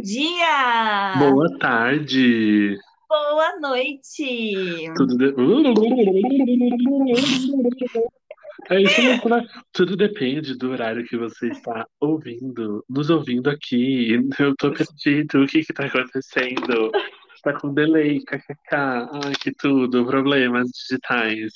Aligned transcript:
Bom 0.00 0.04
dia! 0.04 1.14
Boa 1.18 1.58
tarde! 1.58 2.78
Boa 3.06 3.60
noite! 3.60 4.90
Tudo 4.96 5.18
de... 5.18 5.34
É 8.70 8.80
isso 8.80 9.02
mesmo, 9.02 9.28
né? 9.28 9.46
Tudo 9.74 9.98
depende 9.98 10.56
do 10.56 10.70
horário 10.70 11.04
que 11.04 11.18
você 11.18 11.48
está 11.48 11.86
ouvindo, 12.00 12.82
nos 12.88 13.10
ouvindo 13.10 13.50
aqui. 13.50 14.18
Eu 14.38 14.56
tô 14.56 14.72
perdido, 14.72 15.42
o 15.42 15.46
que 15.46 15.62
que 15.62 15.72
tá 15.74 15.84
acontecendo? 15.84 16.90
Está 17.34 17.52
com 17.60 17.74
delay, 17.74 18.20
kkk. 18.20 18.72
Ai, 18.72 19.34
que 19.38 19.52
tudo, 19.52 20.06
problemas 20.06 20.66
digitais. 20.70 21.52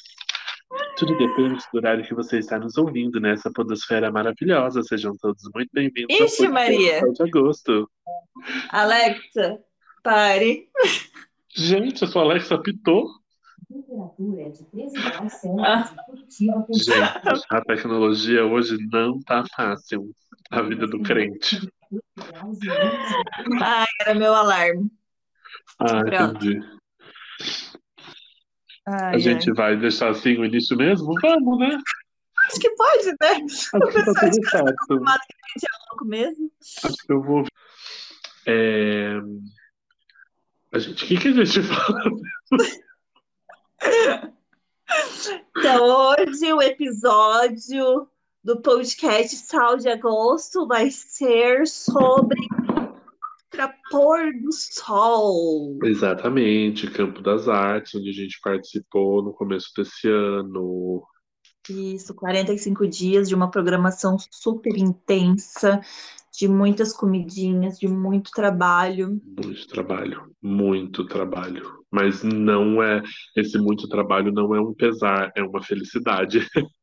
Tudo 0.96 1.16
depende 1.16 1.62
do 1.72 1.78
horário 1.78 2.04
que 2.04 2.14
você 2.14 2.38
está 2.38 2.58
nos 2.58 2.76
ouvindo 2.76 3.20
nessa 3.20 3.50
podosfera 3.52 4.10
maravilhosa. 4.10 4.82
Sejam 4.82 5.16
todos 5.20 5.42
muito 5.54 5.70
bem-vindos 5.72 6.18
ao 6.20 6.26
Ixi, 6.26 6.48
podcast 6.48 6.52
Maria! 6.52 7.00
de 7.12 7.22
agosto. 7.22 7.90
Alexa, 8.70 9.58
pare. 10.02 10.68
Gente, 11.54 12.04
a 12.04 12.06
sua 12.06 12.22
Alexa 12.22 12.58
pitou. 12.60 13.06
Temperatura 13.68 14.42
é 14.42 14.50
de 14.50 14.64
13 14.64 14.94
graus 15.00 15.32
Ah. 15.64 15.94
Celsius 16.28 16.84
Gente, 16.84 17.44
a 17.50 17.60
tecnologia 17.62 18.44
hoje 18.44 18.76
não 18.90 19.20
tá 19.20 19.44
fácil. 19.56 20.10
A 20.50 20.62
vida 20.62 20.86
do 20.86 21.00
crente. 21.02 21.68
Ai, 23.62 23.86
era 24.02 24.14
meu 24.14 24.34
alarme. 24.34 24.90
Ah, 25.80 26.04
Pronto. 26.04 26.46
entendi. 26.46 26.60
Ai, 28.86 29.14
A 29.14 29.18
gente 29.18 29.48
ai. 29.50 29.54
vai 29.54 29.76
deixar 29.76 30.10
assim 30.10 30.36
o 30.36 30.44
início 30.44 30.76
mesmo? 30.76 31.14
Vamos, 31.20 31.58
né? 31.58 31.78
Acho 32.46 32.60
que 32.60 32.70
pode, 32.70 33.06
né? 33.06 33.44
Acho 33.44 33.70
que 33.70 33.78
tá 33.78 33.86
pessoal 33.86 34.14
tudo 34.14 34.50
certo. 34.50 34.94
Louco 35.90 36.04
mesmo. 36.04 36.50
Acho 36.84 36.96
que 36.96 37.12
eu 37.12 37.22
vou. 37.22 37.46
É... 38.46 39.18
A 40.72 40.78
gente, 40.78 41.04
o 41.04 41.06
que 41.06 41.16
que 41.18 41.28
a 41.28 41.44
gente 41.44 41.62
fala? 41.62 42.10
Então, 45.56 45.84
hoje 45.86 46.52
o 46.52 46.60
episódio 46.60 48.08
do 48.42 48.60
podcast 48.60 49.34
Sal 49.36 49.78
de 49.78 49.88
Agosto 49.88 50.66
vai 50.66 50.90
ser 50.90 51.66
sobre 51.66 52.38
para 53.54 53.74
pôr 53.90 54.32
do 54.42 54.52
sol. 54.52 55.78
Exatamente, 55.84 56.90
Campo 56.90 57.22
das 57.22 57.48
Artes, 57.48 57.94
onde 57.94 58.10
a 58.10 58.12
gente 58.12 58.40
participou 58.42 59.22
no 59.22 59.32
começo 59.32 59.70
desse 59.76 60.08
ano. 60.08 61.02
Isso, 61.68 62.14
45 62.14 62.86
dias 62.86 63.28
de 63.28 63.34
uma 63.34 63.50
programação 63.50 64.16
super 64.30 64.76
intensa, 64.76 65.80
de 66.36 66.48
muitas 66.48 66.92
comidinhas, 66.92 67.78
de 67.78 67.88
muito 67.88 68.30
trabalho. 68.32 69.20
Muito 69.24 69.66
trabalho, 69.68 70.30
muito 70.42 71.06
trabalho. 71.06 71.84
Mas 71.90 72.22
não 72.22 72.82
é. 72.82 73.02
Esse 73.36 73.56
muito 73.56 73.88
trabalho 73.88 74.32
não 74.32 74.54
é 74.54 74.60
um 74.60 74.74
pesar, 74.74 75.32
é 75.36 75.42
uma 75.42 75.62
felicidade. 75.62 76.46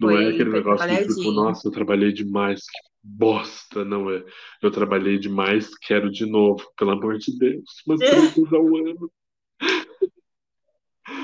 Não 0.00 0.08
Foi- 0.08 0.24
é 0.24 0.28
aquele 0.30 0.50
negócio 0.50 0.88
de 0.88 1.06
tipo, 1.06 1.30
nossa, 1.30 1.68
eu 1.68 1.70
trabalhei 1.70 2.12
demais, 2.12 2.60
que 2.62 2.93
bosta, 3.04 3.84
não 3.84 4.10
é. 4.10 4.24
Eu 4.62 4.70
trabalhei 4.70 5.18
demais, 5.18 5.76
quero 5.76 6.10
de 6.10 6.24
novo, 6.24 6.66
pelo 6.76 6.92
amor 6.92 7.18
de 7.18 7.38
Deus, 7.38 7.82
mas 7.86 8.00
vezes 8.00 8.52
ao 8.52 8.66
ano. 8.76 9.12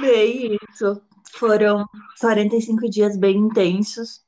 Bem, 0.00 0.58
isso. 0.70 1.00
Foram 1.32 1.86
45 2.20 2.90
dias 2.90 3.16
bem 3.16 3.38
intensos. 3.38 4.22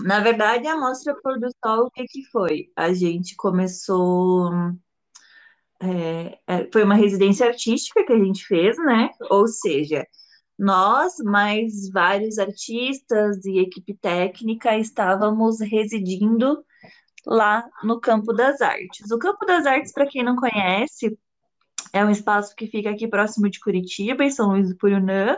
Na 0.00 0.18
verdade, 0.20 0.66
a 0.66 0.76
Mostra 0.76 1.14
Pôr 1.22 1.38
do 1.38 1.48
Sol, 1.64 1.86
o 1.86 1.90
que 1.90 2.04
que 2.04 2.24
foi? 2.24 2.68
A 2.74 2.92
gente 2.92 3.36
começou. 3.36 4.50
é, 5.80 6.38
é, 6.46 6.70
foi 6.72 6.82
uma 6.82 6.96
residência 6.96 7.46
artística 7.46 8.04
que 8.04 8.12
a 8.12 8.18
gente 8.18 8.44
fez, 8.44 8.76
né? 8.78 9.10
Ou 9.30 9.46
seja, 9.46 10.04
nós, 10.58 11.14
mais 11.18 11.90
vários 11.90 12.38
artistas 12.38 13.44
e 13.44 13.58
equipe 13.58 13.94
técnica, 13.94 14.76
estávamos 14.76 15.60
residindo 15.60 16.64
lá 17.26 17.68
no 17.82 18.00
Campo 18.00 18.32
das 18.32 18.60
Artes. 18.60 19.10
O 19.10 19.18
Campo 19.18 19.44
das 19.46 19.66
Artes, 19.66 19.92
para 19.92 20.06
quem 20.06 20.22
não 20.22 20.36
conhece, 20.36 21.18
é 21.92 22.04
um 22.04 22.10
espaço 22.10 22.54
que 22.54 22.66
fica 22.66 22.90
aqui 22.90 23.08
próximo 23.08 23.48
de 23.48 23.60
Curitiba, 23.60 24.24
em 24.24 24.30
São 24.30 24.50
Luís 24.50 24.68
do 24.68 24.76
Purunã, 24.76 25.36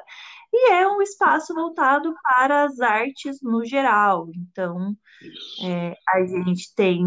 e 0.53 0.73
é 0.73 0.89
um 0.89 1.03
espaço 1.03 1.55
voltado 1.55 2.15
para 2.23 2.65
as 2.65 2.81
artes 2.81 3.41
no 3.43 3.65
geral. 3.65 4.29
Então, 4.35 4.97
é, 5.63 5.95
a 6.09 6.25
gente 6.25 6.75
tem 6.75 7.05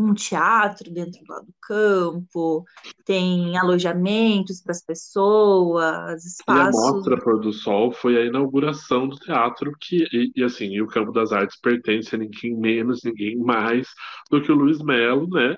um 0.00 0.14
teatro 0.14 0.90
dentro 0.92 1.20
lá 1.28 1.40
do 1.40 1.54
campo, 1.62 2.64
tem 3.04 3.56
alojamentos 3.58 4.60
para 4.62 4.72
as 4.72 4.82
pessoas, 4.84 6.24
E 6.48 6.58
a 6.58 6.64
espaços. 6.64 6.66
Mostra 6.66 7.18
Pôr 7.22 7.40
do 7.40 7.52
Sol 7.52 7.92
foi 7.92 8.16
a 8.16 8.24
inauguração 8.24 9.08
do 9.08 9.16
teatro 9.16 9.72
que, 9.80 10.04
e, 10.12 10.32
e, 10.36 10.42
assim, 10.44 10.66
e 10.66 10.82
o 10.82 10.86
Campo 10.86 11.12
das 11.12 11.32
Artes 11.32 11.58
pertence 11.60 12.14
a 12.14 12.18
ninguém 12.18 12.56
menos, 12.56 13.02
ninguém 13.04 13.36
mais 13.38 13.86
do 14.30 14.42
que 14.42 14.50
o 14.50 14.54
Luiz 14.56 14.82
Melo, 14.82 15.28
né? 15.28 15.54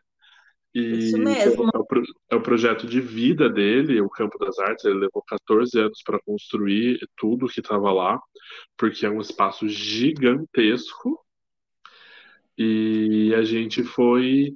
Isso 0.93 1.19
E 1.19 1.19
mesmo. 1.19 1.65
é 1.75 1.79
o, 1.79 1.87
é 2.33 2.37
o 2.37 2.43
projeto 2.43 2.87
de 2.87 3.01
vida 3.01 3.49
dele, 3.51 4.01
o 4.01 4.11
Campo 4.11 4.39
das 4.39 4.59
Artes. 4.59 4.85
Ele 4.87 5.01
levou 5.01 5.23
14 5.27 5.79
anos 5.81 6.03
para 6.05 6.21
construir 6.23 7.01
tudo 7.17 7.49
que 7.49 7.61
estava 7.61 7.93
lá, 7.93 8.21
porque 8.79 9.07
é 9.07 9.11
um 9.11 9.21
espaço 9.21 9.69
gigantesco. 9.69 11.21
E 12.57 13.35
a 13.35 13.43
gente 13.43 13.83
foi, 13.83 14.53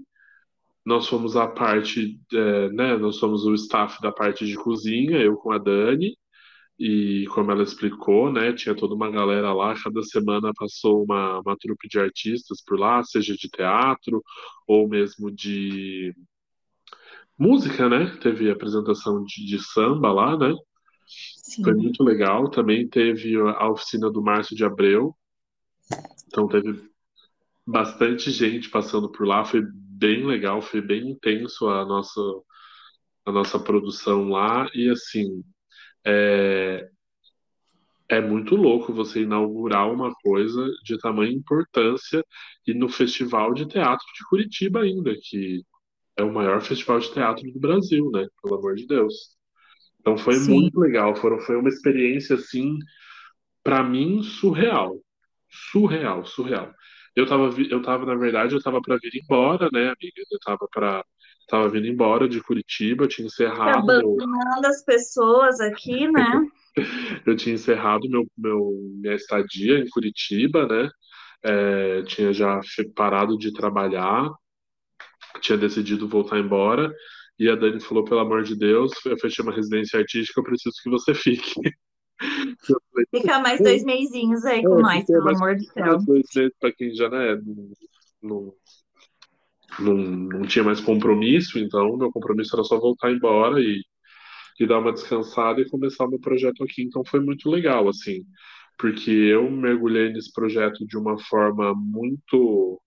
nós 0.85 1.09
fomos 1.09 1.37
a 1.37 1.47
parte, 1.47 2.21
é, 2.33 2.69
né? 2.71 2.97
Nós 2.97 3.17
somos 3.17 3.45
o 3.45 3.55
staff 3.55 4.01
da 4.01 4.13
parte 4.13 4.47
de 4.47 4.55
cozinha, 4.57 5.19
eu 5.19 5.37
com 5.37 5.53
a 5.53 5.59
Dani. 5.59 6.17
E 6.79 7.25
como 7.31 7.51
ela 7.51 7.63
explicou, 7.63 8.31
né, 8.31 8.53
tinha 8.53 8.75
toda 8.75 8.95
uma 8.95 9.11
galera 9.11 9.51
lá, 9.55 9.75
cada 9.83 10.03
semana 10.03 10.53
passou 10.55 11.03
uma, 11.05 11.41
uma 11.41 11.57
trupe 11.57 11.89
de 11.89 11.99
artistas 11.99 12.63
por 12.63 12.79
lá, 12.79 13.03
seja 13.03 13.35
de 13.35 13.49
teatro 13.49 14.23
ou 14.67 14.87
mesmo 14.87 15.31
de 15.31 16.15
música, 17.39 17.89
né? 17.89 18.15
Teve 18.21 18.51
apresentação 18.51 19.25
de, 19.25 19.47
de 19.47 19.59
samba 19.59 20.13
lá, 20.13 20.37
né? 20.37 20.55
Foi 21.63 21.75
Sim. 21.75 21.81
muito 21.81 22.03
legal. 22.03 22.51
Também 22.51 22.87
teve 22.89 23.37
a 23.37 23.71
oficina 23.71 24.11
do 24.11 24.23
Márcio 24.23 24.55
de 24.57 24.65
Abreu, 24.65 25.15
então 26.27 26.47
teve 26.47 26.91
bastante 27.67 28.31
gente 28.31 28.71
passando 28.71 29.11
por 29.11 29.27
lá, 29.27 29.45
foi 29.45 29.63
bem 29.65 30.27
legal, 30.27 30.63
foi 30.63 30.81
bem 30.81 31.11
intenso 31.11 31.69
a 31.69 31.85
nossa, 31.85 32.21
a 33.25 33.33
nossa 33.33 33.59
produção 33.59 34.29
lá, 34.31 34.69
e 34.75 34.89
assim, 34.91 35.43
é, 36.07 36.89
É 38.09 38.21
muito 38.21 38.55
louco 38.55 38.93
você 38.93 39.23
inaugurar 39.23 39.91
uma 39.91 40.15
coisa 40.23 40.65
de 40.85 40.97
tamanha 40.99 41.33
importância 41.33 42.25
e 42.67 42.73
no 42.73 42.89
Festival 42.89 43.53
de 43.53 43.67
Teatro 43.67 44.07
de 44.17 44.25
Curitiba 44.29 44.83
ainda, 44.83 45.13
que 45.21 45.63
é 46.17 46.23
o 46.25 46.33
maior 46.33 46.61
festival 46.63 47.01
de 47.01 47.13
teatro 47.13 47.51
do 47.53 47.61
Brasil, 47.61 48.11
né? 48.13 48.27
Pelo 48.43 48.57
amor 48.59 48.77
de 48.77 48.87
Deus. 48.87 49.15
Então 50.01 50.19
foi 50.19 50.35
Sim. 50.37 50.53
muito 50.53 50.81
legal, 50.81 51.17
foram, 51.17 51.41
foi 51.41 51.57
uma 51.57 51.69
experiência 51.69 52.37
assim, 52.37 52.79
para 53.65 53.83
mim, 53.85 54.23
surreal. 54.23 55.01
Surreal, 55.51 56.25
surreal. 56.27 56.75
Eu 57.17 57.27
tava, 57.27 57.51
eu 57.71 57.81
tava, 57.81 58.05
na 58.05 58.15
verdade, 58.15 58.55
eu 58.55 58.63
tava 58.63 58.81
para 58.81 58.99
vir 58.99 59.23
embora, 59.23 59.71
né, 59.73 59.85
amiga? 59.85 60.23
Eu 60.31 60.39
tava 60.45 60.69
para 60.71 61.03
tava 61.49 61.69
vindo 61.69 61.87
embora 61.87 62.29
de 62.29 62.43
Curitiba, 62.43 63.05
eu 63.05 63.09
tinha 63.09 63.27
encerrado 63.27 63.87
meu, 63.87 64.17
Abandonando 64.17 64.67
as 64.67 64.85
pessoas 64.85 65.61
aqui, 65.61 66.09
né? 66.11 66.43
eu 67.25 67.37
tinha 67.37 67.55
encerrado 67.55 68.09
meu, 68.11 68.27
meu, 68.37 68.73
minha 69.01 69.15
estadia 69.15 69.79
em 69.79 69.89
Curitiba, 69.89 70.67
né? 70.67 70.91
É, 71.43 72.03
tinha 72.03 72.33
já 72.33 72.61
parado 72.95 73.39
de 73.39 73.53
trabalhar, 73.53 74.29
tinha 75.41 75.57
decidido 75.57 76.09
voltar 76.09 76.39
embora. 76.39 76.93
E 77.39 77.49
a 77.49 77.55
Dani 77.55 77.81
falou: 77.81 78.05
pelo 78.05 78.21
amor 78.21 78.43
de 78.43 78.57
Deus, 78.57 78.93
eu 79.07 79.19
fechei 79.19 79.45
uma 79.45 79.55
residência 79.55 79.99
artística, 79.99 80.41
eu 80.41 80.45
preciso 80.45 80.75
que 80.83 80.91
você 80.91 81.15
fique. 81.15 81.55
Fica 83.11 83.39
mais 83.41 83.61
dois 83.63 83.85
meizinhos 83.85 84.45
aí 84.45 84.63
com 84.63 84.79
É, 84.79 84.83
nós, 84.83 85.05
pelo 85.07 85.25
mais- 85.25 85.37
amor 85.41 85.57
de 85.57 85.67
Deus. 85.75 86.05
dois 86.05 86.25
meses 86.35 86.53
para 86.59 86.73
quem 86.73 86.95
já 86.95 87.09
né, 87.09 87.37
não, 87.45 87.73
não, 88.23 88.55
não, 89.79 89.95
não 89.97 90.43
tinha 90.43 90.65
mais 90.65 90.81
compromisso, 90.81 91.59
então 91.59 91.97
meu 91.97 92.11
compromisso 92.11 92.55
era 92.57 92.65
só 92.65 92.79
voltar 92.79 93.11
embora 93.13 93.61
e, 93.61 93.83
e 94.61 94.67
dar 94.67 94.79
uma 94.79 94.93
descansada 94.93 95.61
e 95.61 95.69
começar 95.69 96.05
o 96.07 96.11
meu 96.11 96.21
projeto 96.21 96.65
aqui. 96.65 96.83
Então 96.83 97.03
foi 97.07 97.21
muito 97.21 97.51
legal, 97.51 97.89
assim, 97.89 98.25
porque 98.79 99.11
eu 99.11 99.51
mergulhei 99.51 100.11
nesse 100.13 100.33
projeto 100.33 100.87
de 100.87 100.97
uma 100.97 101.19
forma 101.19 101.75
muito 101.75 102.81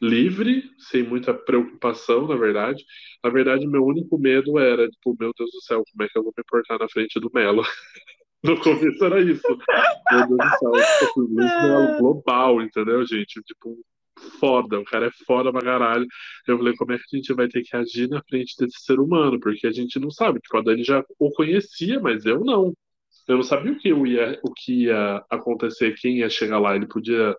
livre, 0.00 0.62
sem 0.78 1.02
muita 1.02 1.32
preocupação, 1.34 2.26
na 2.28 2.36
verdade. 2.36 2.84
Na 3.24 3.30
verdade, 3.30 3.66
meu 3.66 3.84
único 3.84 4.18
medo 4.18 4.58
era, 4.58 4.88
tipo, 4.88 5.16
meu 5.18 5.32
Deus 5.38 5.50
do 5.50 5.62
céu, 5.62 5.82
como 5.90 6.04
é 6.04 6.08
que 6.08 6.18
eu 6.18 6.22
vou 6.22 6.34
me 6.36 6.44
portar 6.44 6.78
na 6.78 6.88
frente 6.88 7.18
do 7.20 7.30
Melo? 7.34 7.62
No 8.46 8.60
começo 8.60 9.04
era 9.04 9.20
isso. 9.20 9.42
Meu 10.12 10.28
Deus 10.28 10.38
do 10.38 10.58
céu, 10.58 10.72
tipo, 11.00 11.28
Melo 11.28 11.98
global, 11.98 12.62
entendeu, 12.62 13.04
gente? 13.04 13.42
Tipo, 13.42 13.76
foda, 14.38 14.78
o 14.78 14.84
cara 14.84 15.06
é 15.06 15.10
foda 15.26 15.50
pra 15.52 15.60
caralho. 15.60 16.06
Eu 16.46 16.56
falei, 16.58 16.74
como 16.76 16.92
é 16.92 16.98
que 16.98 17.04
a 17.12 17.16
gente 17.16 17.34
vai 17.34 17.48
ter 17.48 17.62
que 17.62 17.76
agir 17.76 18.08
na 18.08 18.22
frente 18.22 18.54
desse 18.58 18.80
ser 18.84 19.00
humano? 19.00 19.40
Porque 19.40 19.66
a 19.66 19.72
gente 19.72 19.98
não 19.98 20.10
sabe. 20.10 20.40
Tipo, 20.40 20.58
a 20.58 20.62
Dani 20.62 20.84
já 20.84 21.04
o 21.18 21.30
conhecia, 21.32 22.00
mas 22.00 22.24
eu 22.24 22.40
não. 22.40 22.72
Eu 23.28 23.36
não 23.36 23.42
sabia 23.42 23.72
o 23.72 23.78
que 23.78 23.88
ia, 23.88 24.38
o 24.44 24.52
que 24.52 24.84
ia 24.84 25.24
acontecer, 25.28 25.94
quem 26.00 26.18
ia 26.18 26.30
chegar 26.30 26.60
lá. 26.60 26.76
Ele 26.76 26.86
podia 26.86 27.34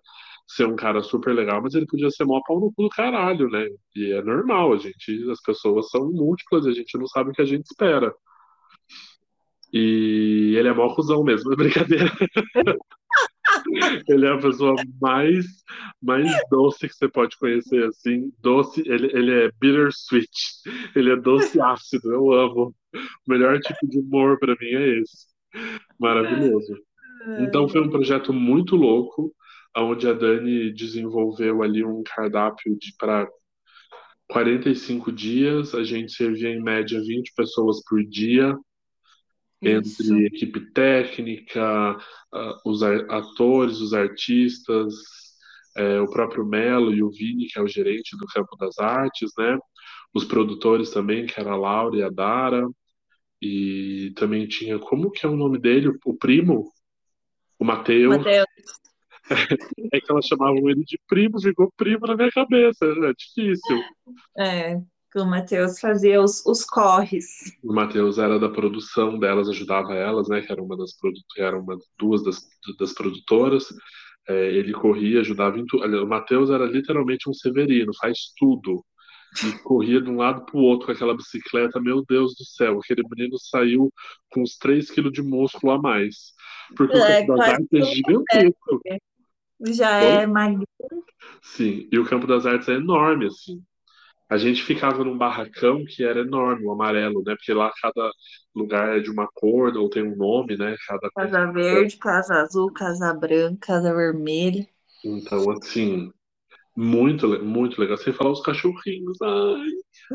ser 0.46 0.66
um 0.66 0.76
cara 0.76 1.02
super 1.02 1.34
legal, 1.34 1.62
mas 1.62 1.74
ele 1.74 1.86
podia 1.86 2.10
ser 2.10 2.24
mó 2.24 2.40
pau 2.46 2.60
no 2.60 2.72
cu 2.72 2.82
do 2.84 2.88
caralho, 2.88 3.48
né? 3.50 3.66
E 3.94 4.12
é 4.12 4.22
normal, 4.22 4.72
a 4.74 4.78
gente, 4.78 5.30
as 5.30 5.40
pessoas 5.42 5.90
são 5.90 6.10
múltiplas 6.10 6.66
a 6.66 6.72
gente 6.72 6.96
não 6.98 7.06
sabe 7.06 7.30
o 7.30 7.32
que 7.32 7.42
a 7.42 7.44
gente 7.44 7.66
espera. 7.66 8.14
E 9.72 10.54
ele 10.56 10.68
é 10.68 10.72
mó 10.72 10.94
cuzão 10.94 11.22
mesmo, 11.22 11.52
é 11.52 11.56
brincadeira. 11.56 12.10
ele 14.08 14.26
é 14.26 14.32
a 14.32 14.38
pessoa 14.38 14.74
mais, 15.00 15.46
mais 16.02 16.30
doce 16.50 16.88
que 16.88 16.94
você 16.94 17.08
pode 17.08 17.36
conhecer, 17.36 17.84
assim. 17.84 18.32
Doce, 18.40 18.82
ele, 18.86 19.06
ele 19.12 19.32
é 19.32 19.50
bittersweet. 19.60 20.30
Ele 20.94 21.12
é 21.12 21.16
doce 21.16 21.60
ácido, 21.60 22.12
eu 22.12 22.32
amo. 22.32 22.74
O 22.94 23.30
melhor 23.30 23.58
tipo 23.60 23.86
de 23.86 23.98
humor 23.98 24.38
para 24.38 24.56
mim 24.60 24.68
é 24.68 25.00
esse. 25.00 25.26
Maravilhoso. 25.98 26.74
Então 27.40 27.68
foi 27.68 27.82
um 27.82 27.90
projeto 27.90 28.32
muito 28.32 28.74
louco, 28.74 29.34
onde 29.76 30.08
a 30.08 30.12
Dani 30.14 30.72
desenvolveu 30.72 31.62
ali 31.62 31.84
um 31.84 32.02
cardápio 32.02 32.76
de 32.78 32.94
para 32.96 33.28
45 34.30 35.12
dias. 35.12 35.74
A 35.74 35.84
gente 35.84 36.12
servia 36.12 36.48
em 36.48 36.62
média 36.62 37.00
20 37.00 37.34
pessoas 37.34 37.82
por 37.84 38.02
dia 38.02 38.56
entre 39.60 39.88
Isso. 39.88 40.18
equipe 40.18 40.60
técnica, 40.72 41.96
uh, 42.32 42.70
os 42.70 42.82
atores, 42.82 43.80
os 43.80 43.92
artistas, 43.92 44.94
é, 45.76 46.00
o 46.00 46.10
próprio 46.10 46.44
Melo 46.44 46.92
e 46.92 47.02
o 47.02 47.10
Vini, 47.10 47.46
que 47.46 47.58
é 47.58 47.62
o 47.62 47.68
gerente 47.68 48.16
do 48.16 48.26
campo 48.26 48.56
das 48.56 48.78
artes, 48.78 49.30
né? 49.38 49.58
Os 50.12 50.24
produtores 50.24 50.90
também, 50.90 51.26
que 51.26 51.38
era 51.38 51.52
a 51.52 51.56
Laura 51.56 51.96
e 51.96 52.02
a 52.02 52.08
Dara. 52.08 52.66
E 53.40 54.12
também 54.16 54.48
tinha, 54.48 54.78
como 54.80 55.10
que 55.12 55.24
é 55.24 55.28
o 55.28 55.36
nome 55.36 55.58
dele? 55.58 55.92
O 56.04 56.14
primo? 56.14 56.72
O 57.58 57.64
Matheus. 57.64 58.16
Mateus. 58.16 58.46
É 59.92 60.00
que 60.00 60.10
elas 60.10 60.24
chamavam 60.24 60.70
ele 60.70 60.82
de 60.84 60.98
primo, 61.06 61.38
ficou 61.38 61.70
primo 61.76 62.06
na 62.06 62.16
minha 62.16 62.30
cabeça. 62.30 62.86
É 62.86 63.12
difícil. 63.12 63.78
É, 64.38 64.80
o 65.18 65.26
Matheus 65.26 65.78
fazia 65.78 66.22
os, 66.22 66.44
os 66.46 66.64
corres. 66.64 67.26
O 67.62 67.72
Matheus 67.72 68.18
era 68.18 68.38
da 68.38 68.48
produção 68.48 69.18
delas, 69.18 69.48
ajudava 69.48 69.94
elas, 69.94 70.28
né? 70.28 70.40
Que 70.40 70.52
era 70.52 70.62
uma 70.62 70.76
das 70.76 70.92
era 71.36 71.58
uma 71.58 71.76
duas 71.98 72.22
das, 72.22 72.40
das 72.78 72.92
produtoras. 72.92 73.66
É, 74.28 74.52
ele 74.52 74.72
corria, 74.72 75.20
ajudava 75.20 75.58
em 75.58 75.66
tudo. 75.66 75.84
O 76.04 76.06
Matheus 76.06 76.50
era 76.50 76.64
literalmente 76.66 77.28
um 77.28 77.34
Severino, 77.34 77.92
faz 77.98 78.32
tudo. 78.36 78.84
E 79.44 79.58
corria 79.62 80.00
de 80.00 80.10
um 80.10 80.16
lado 80.16 80.44
para 80.44 80.56
o 80.56 80.62
outro 80.62 80.86
com 80.86 80.92
aquela 80.92 81.14
bicicleta, 81.14 81.80
meu 81.80 82.02
Deus 82.08 82.34
do 82.34 82.44
céu, 82.44 82.78
aquele 82.78 83.02
menino 83.08 83.38
saiu 83.38 83.92
com 84.30 84.42
uns 84.42 84.56
3 84.56 84.90
quilos 84.90 85.12
de 85.12 85.22
músculo 85.22 85.72
a 85.72 85.78
mais. 85.80 86.32
Porque 86.76 86.96
É, 86.96 87.20
o 87.22 87.26
Campo 87.26 87.36
das 87.36 87.48
Artes 87.48 87.68
é 87.72 87.82
gigantesco. 87.82 88.80
Já 89.60 89.90
é 89.98 90.26
magrinho. 90.26 90.66
Sim, 91.42 91.88
e 91.90 91.98
o 91.98 92.04
Campo 92.04 92.26
das 92.26 92.46
Artes 92.46 92.68
é 92.68 92.74
enorme, 92.74 93.26
assim. 93.26 93.62
A 94.28 94.36
gente 94.38 94.62
ficava 94.62 95.04
num 95.04 95.16
barracão 95.16 95.84
que 95.84 96.04
era 96.04 96.20
enorme, 96.20 96.64
o 96.66 96.72
amarelo, 96.72 97.22
né? 97.24 97.34
Porque 97.36 97.52
lá 97.52 97.72
cada 97.80 98.10
lugar 98.54 98.96
é 98.98 99.00
de 99.00 99.10
uma 99.10 99.26
cor, 99.34 99.76
ou 99.76 99.88
tem 99.90 100.02
um 100.02 100.16
nome, 100.16 100.56
né? 100.56 100.76
Cada 100.86 101.10
Casa 101.14 101.52
verde, 101.52 101.98
casa 101.98 102.40
azul, 102.40 102.72
casa 102.72 103.12
branca, 103.12 103.66
casa 103.66 103.92
vermelha. 103.94 104.66
Então, 105.04 105.50
assim, 105.50 106.12
muito, 106.76 107.28
muito 107.44 107.80
legal. 107.80 107.96
Sem 107.98 108.12
falar 108.14 108.32
os 108.32 108.42
cachorrinhos. 108.42 109.18
Ai, 109.22 109.66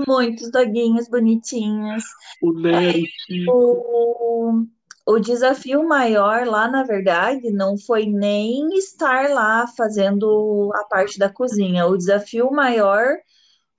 Muitos 0.08 0.52
doguinhos 0.52 1.08
bonitinhos. 1.10 2.04
o 2.42 2.54
Nery, 2.54 3.08
O, 3.48 4.66
o 5.06 5.20
desafio 5.20 5.84
maior 5.88 6.46
lá, 6.48 6.68
na 6.70 6.84
verdade, 6.84 7.52
não 7.52 7.78
foi 7.78 8.06
nem 8.06 8.70
estar 8.78 9.30
lá 9.30 9.68
fazendo 9.78 10.72
a 10.76 10.84
parte 10.86 11.18
da 11.20 11.30
cozinha. 11.30 11.86
O 11.88 11.98
desafio 11.98 12.52
maior 12.52 13.06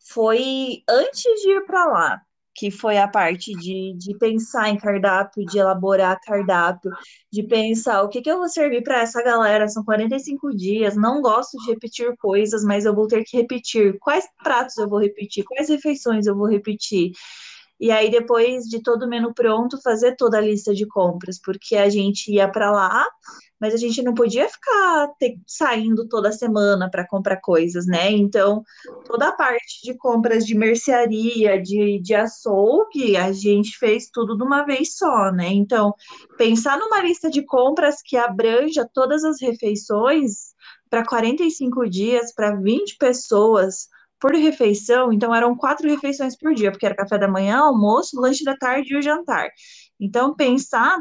foi 0.09 0.83
antes 0.89 1.41
de 1.43 1.51
ir 1.51 1.67
para 1.67 1.87
lá, 1.87 2.23
que 2.55 2.71
foi 2.71 2.99
a 2.99 3.09
parte 3.09 3.53
de, 3.53 3.95
de 3.97 4.17
pensar 4.19 4.69
em 4.69 4.77
cardápio, 4.77 5.45
de 5.45 5.59
elaborar 5.59 6.21
cardápio, 6.21 6.91
de 7.33 7.43
pensar 7.43 8.03
o 8.03 8.09
que 8.09 8.23
que 8.23 8.31
eu 8.31 8.39
vou 8.39 8.49
servir 8.49 8.83
para 8.83 9.01
essa 9.01 9.23
galera. 9.23 9.69
São 9.69 9.85
45 9.85 10.55
dias, 10.55 10.97
não 10.97 11.21
gosto 11.21 11.59
de 11.59 11.73
repetir 11.73 12.17
coisas, 12.19 12.63
mas 12.65 12.85
eu 12.85 12.95
vou 12.95 13.09
ter 13.09 13.25
que 13.25 13.37
repetir. 13.37 13.99
Quais 13.99 14.27
pratos 14.43 14.77
eu 14.79 14.89
vou 14.89 15.01
repetir? 15.01 15.45
Quais 15.45 15.69
refeições 15.69 16.27
eu 16.27 16.37
vou 16.37 16.47
repetir? 16.47 17.13
E 17.81 17.91
aí, 17.91 18.11
depois 18.11 18.65
de 18.65 18.81
todo 18.83 19.05
o 19.05 19.09
menu 19.09 19.35
pronto, 19.35 19.81
fazer 19.83 20.15
toda 20.17 20.39
a 20.39 20.41
lista 20.41 20.73
de 20.73 20.87
compras, 20.87 21.41
porque 21.43 21.77
a 21.77 21.89
gente 21.91 22.33
ia 22.33 22.49
para 22.49 22.71
lá, 22.71 23.05
mas 23.65 23.73
a 23.73 23.79
gente 23.79 24.03
não 24.03 24.13
podia 24.13 24.47
ficar 24.47 25.09
saindo 25.47 26.07
toda 26.07 26.31
semana 26.31 26.91
para 26.91 27.07
comprar 27.07 27.39
coisas, 27.39 27.87
né? 27.87 28.11
Então, 28.11 28.63
toda 29.07 29.29
a 29.29 29.33
parte 29.33 29.81
de 29.83 29.97
compras 29.97 30.45
de 30.45 30.55
mercearia, 30.55 31.59
de, 31.63 31.99
de 31.99 32.15
açougue, 32.15 33.17
a 33.17 33.33
gente 33.33 33.79
fez 33.79 34.11
tudo 34.13 34.37
de 34.37 34.45
uma 34.45 34.65
vez 34.65 34.97
só, 34.99 35.33
né? 35.33 35.49
Então, 35.49 35.95
pensar 36.37 36.79
numa 36.79 37.01
lista 37.01 37.31
de 37.31 37.43
compras 37.43 38.03
que 38.05 38.19
abranja 38.19 38.87
todas 38.93 39.25
as 39.25 39.41
refeições 39.41 40.53
para 40.91 41.03
45 41.03 41.89
dias, 41.89 42.35
para 42.35 42.57
20 42.57 42.99
pessoas 42.99 43.89
por 44.21 44.35
refeição, 44.35 45.11
então 45.11 45.35
eram 45.35 45.57
quatro 45.57 45.89
refeições 45.89 46.37
por 46.37 46.53
dia, 46.53 46.71
porque 46.71 46.85
era 46.85 46.95
café 46.95 47.17
da 47.17 47.29
manhã, 47.29 47.61
almoço, 47.61 48.21
lanche 48.21 48.45
da 48.45 48.55
tarde 48.55 48.93
e 48.93 48.99
o 48.99 49.03
jantar. 49.03 49.49
Então, 49.99 50.35
pensar 50.35 50.99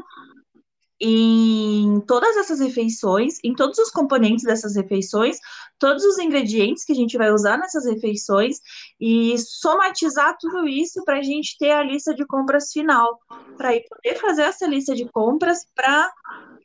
em 1.00 2.00
todas 2.07 2.38
essas 2.38 2.60
refeições, 2.60 3.38
em 3.44 3.54
todos 3.54 3.78
os 3.78 3.90
componentes 3.90 4.44
dessas 4.44 4.75
refeições, 4.75 5.38
todos 5.80 6.04
os 6.04 6.18
ingredientes 6.18 6.86
que 6.86 6.94
a 6.94 6.95
gente 6.95 7.18
vai 7.18 7.31
usar 7.31 7.57
nessas 7.57 7.86
refeições 7.86 8.60
e 9.00 9.36
somatizar 9.38 10.38
tudo 10.40 10.68
isso 10.68 11.04
para 11.04 11.18
a 11.18 11.24
gente 11.24 11.57
ter 11.57 11.72
a 11.72 11.84
lista 11.84 12.13
de 12.13 12.25
compras 12.25 12.72
final, 12.72 13.19
para 13.57 13.72
poder 13.90 14.19
fazer 14.19 14.44
essa 14.44 14.66
lista 14.66 14.95
de 14.95 15.06
compras 15.12 15.66
para 15.75 16.10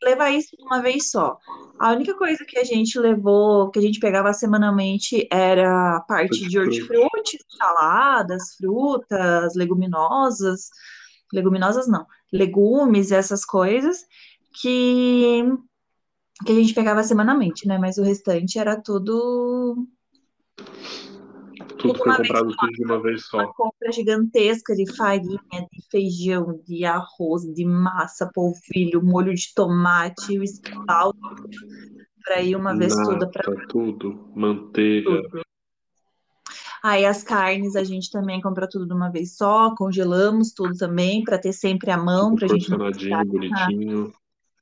levar 0.02 0.30
isso 0.30 0.56
de 0.56 0.62
uma 0.62 0.80
vez 0.80 1.10
só. 1.10 1.36
A 1.78 1.92
única 1.92 2.14
coisa 2.14 2.44
que 2.44 2.58
a 2.58 2.64
gente 2.64 2.98
levou, 2.98 3.70
que 3.70 3.78
a 3.78 3.82
gente 3.82 3.98
pegava 3.98 4.32
semanalmente, 4.32 5.26
era 5.30 5.96
a 5.96 6.00
parte 6.00 6.48
de 6.48 6.58
hortifruti, 6.58 7.38
saladas, 7.56 8.54
frutas, 8.56 9.54
leguminosas, 9.54 10.70
leguminosas 11.32 11.88
não, 11.88 12.06
legumes 12.32 13.10
e 13.10 13.14
essas 13.14 13.44
coisas 13.44 14.04
que, 14.60 15.44
que 16.44 16.52
a 16.52 16.54
gente 16.54 16.74
pegava 16.74 17.02
semanalmente, 17.02 17.66
né? 17.66 17.78
Mas 17.78 17.98
o 17.98 18.02
restante 18.02 18.58
era 18.58 18.80
tudo 18.80 19.86
tudo 21.78 21.96
foi 21.96 22.06
uma 22.06 22.16
vez 22.16 22.28
comprado 22.28 22.50
só. 22.50 22.56
tudo 22.58 22.72
de 22.72 22.84
uma 22.84 23.02
vez 23.02 23.26
só. 23.26 23.38
uma 23.38 23.54
compra 23.54 23.92
gigantesca 23.92 24.74
de 24.74 24.96
farinha, 24.96 25.38
de 25.52 25.88
feijão, 25.90 26.60
de 26.66 26.84
arroz, 26.84 27.42
de 27.54 27.64
massa, 27.64 28.30
polvilho, 28.34 29.02
molho 29.02 29.32
de 29.32 29.54
tomate, 29.54 30.38
o 30.38 30.42
espaldo, 30.42 31.18
para 32.24 32.42
ir 32.42 32.56
uma 32.56 32.76
vez 32.76 32.94
toda 32.94 33.30
para 33.30 33.50
Nata, 33.50 33.66
tudo. 33.68 34.30
Manteiga. 34.34 35.22
tudo. 35.22 35.47
Aí 36.88 37.04
as 37.04 37.22
carnes 37.22 37.76
a 37.76 37.84
gente 37.84 38.10
também 38.10 38.40
compra 38.40 38.66
tudo 38.66 38.86
de 38.86 38.94
uma 38.94 39.10
vez 39.10 39.36
só, 39.36 39.74
congelamos 39.74 40.52
tudo 40.52 40.74
também 40.74 41.22
para 41.22 41.38
ter 41.38 41.52
sempre 41.52 41.90
à 41.90 41.98
mão, 41.98 42.34
para 42.34 42.46
a 42.46 42.48
gente 42.48 42.70
não 42.70 42.78
bonitinho. 42.78 44.14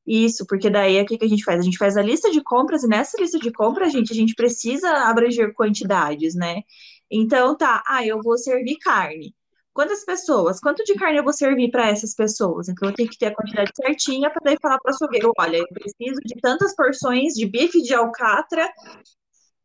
Isso, 0.04 0.44
porque 0.48 0.68
daí 0.68 1.00
o 1.00 1.06
que 1.06 1.18
que 1.18 1.24
a 1.24 1.28
gente 1.28 1.44
faz? 1.44 1.60
A 1.60 1.62
gente 1.62 1.78
faz 1.78 1.96
a 1.96 2.02
lista 2.02 2.28
de 2.28 2.42
compras 2.42 2.82
e 2.82 2.88
nessa 2.88 3.16
lista 3.20 3.38
de 3.38 3.52
compras, 3.52 3.92
gente, 3.92 4.12
a 4.12 4.14
gente 4.16 4.34
precisa 4.34 4.90
abranger 5.08 5.54
quantidades, 5.54 6.34
né? 6.34 6.62
Então 7.08 7.56
tá, 7.56 7.84
ah, 7.86 8.04
eu 8.04 8.20
vou 8.20 8.36
servir 8.36 8.76
carne. 8.78 9.32
Quantas 9.72 10.04
pessoas? 10.04 10.58
Quanto 10.58 10.82
de 10.82 10.94
carne 10.94 11.18
eu 11.18 11.24
vou 11.24 11.32
servir 11.32 11.70
para 11.70 11.88
essas 11.88 12.12
pessoas? 12.12 12.68
Então 12.68 12.88
eu 12.88 12.94
tenho 12.94 13.08
que 13.08 13.18
ter 13.18 13.26
a 13.26 13.34
quantidade 13.36 13.70
certinha 13.72 14.30
para 14.30 14.40
daí 14.42 14.56
falar 14.60 14.80
para 14.80 14.90
o 14.90 14.94
açougueiro, 14.94 15.32
olha, 15.38 15.58
eu 15.58 15.68
preciso 15.68 16.20
de 16.24 16.34
tantas 16.40 16.74
porções 16.74 17.34
de 17.34 17.46
bife 17.46 17.80
de 17.82 17.94
alcatra, 17.94 18.68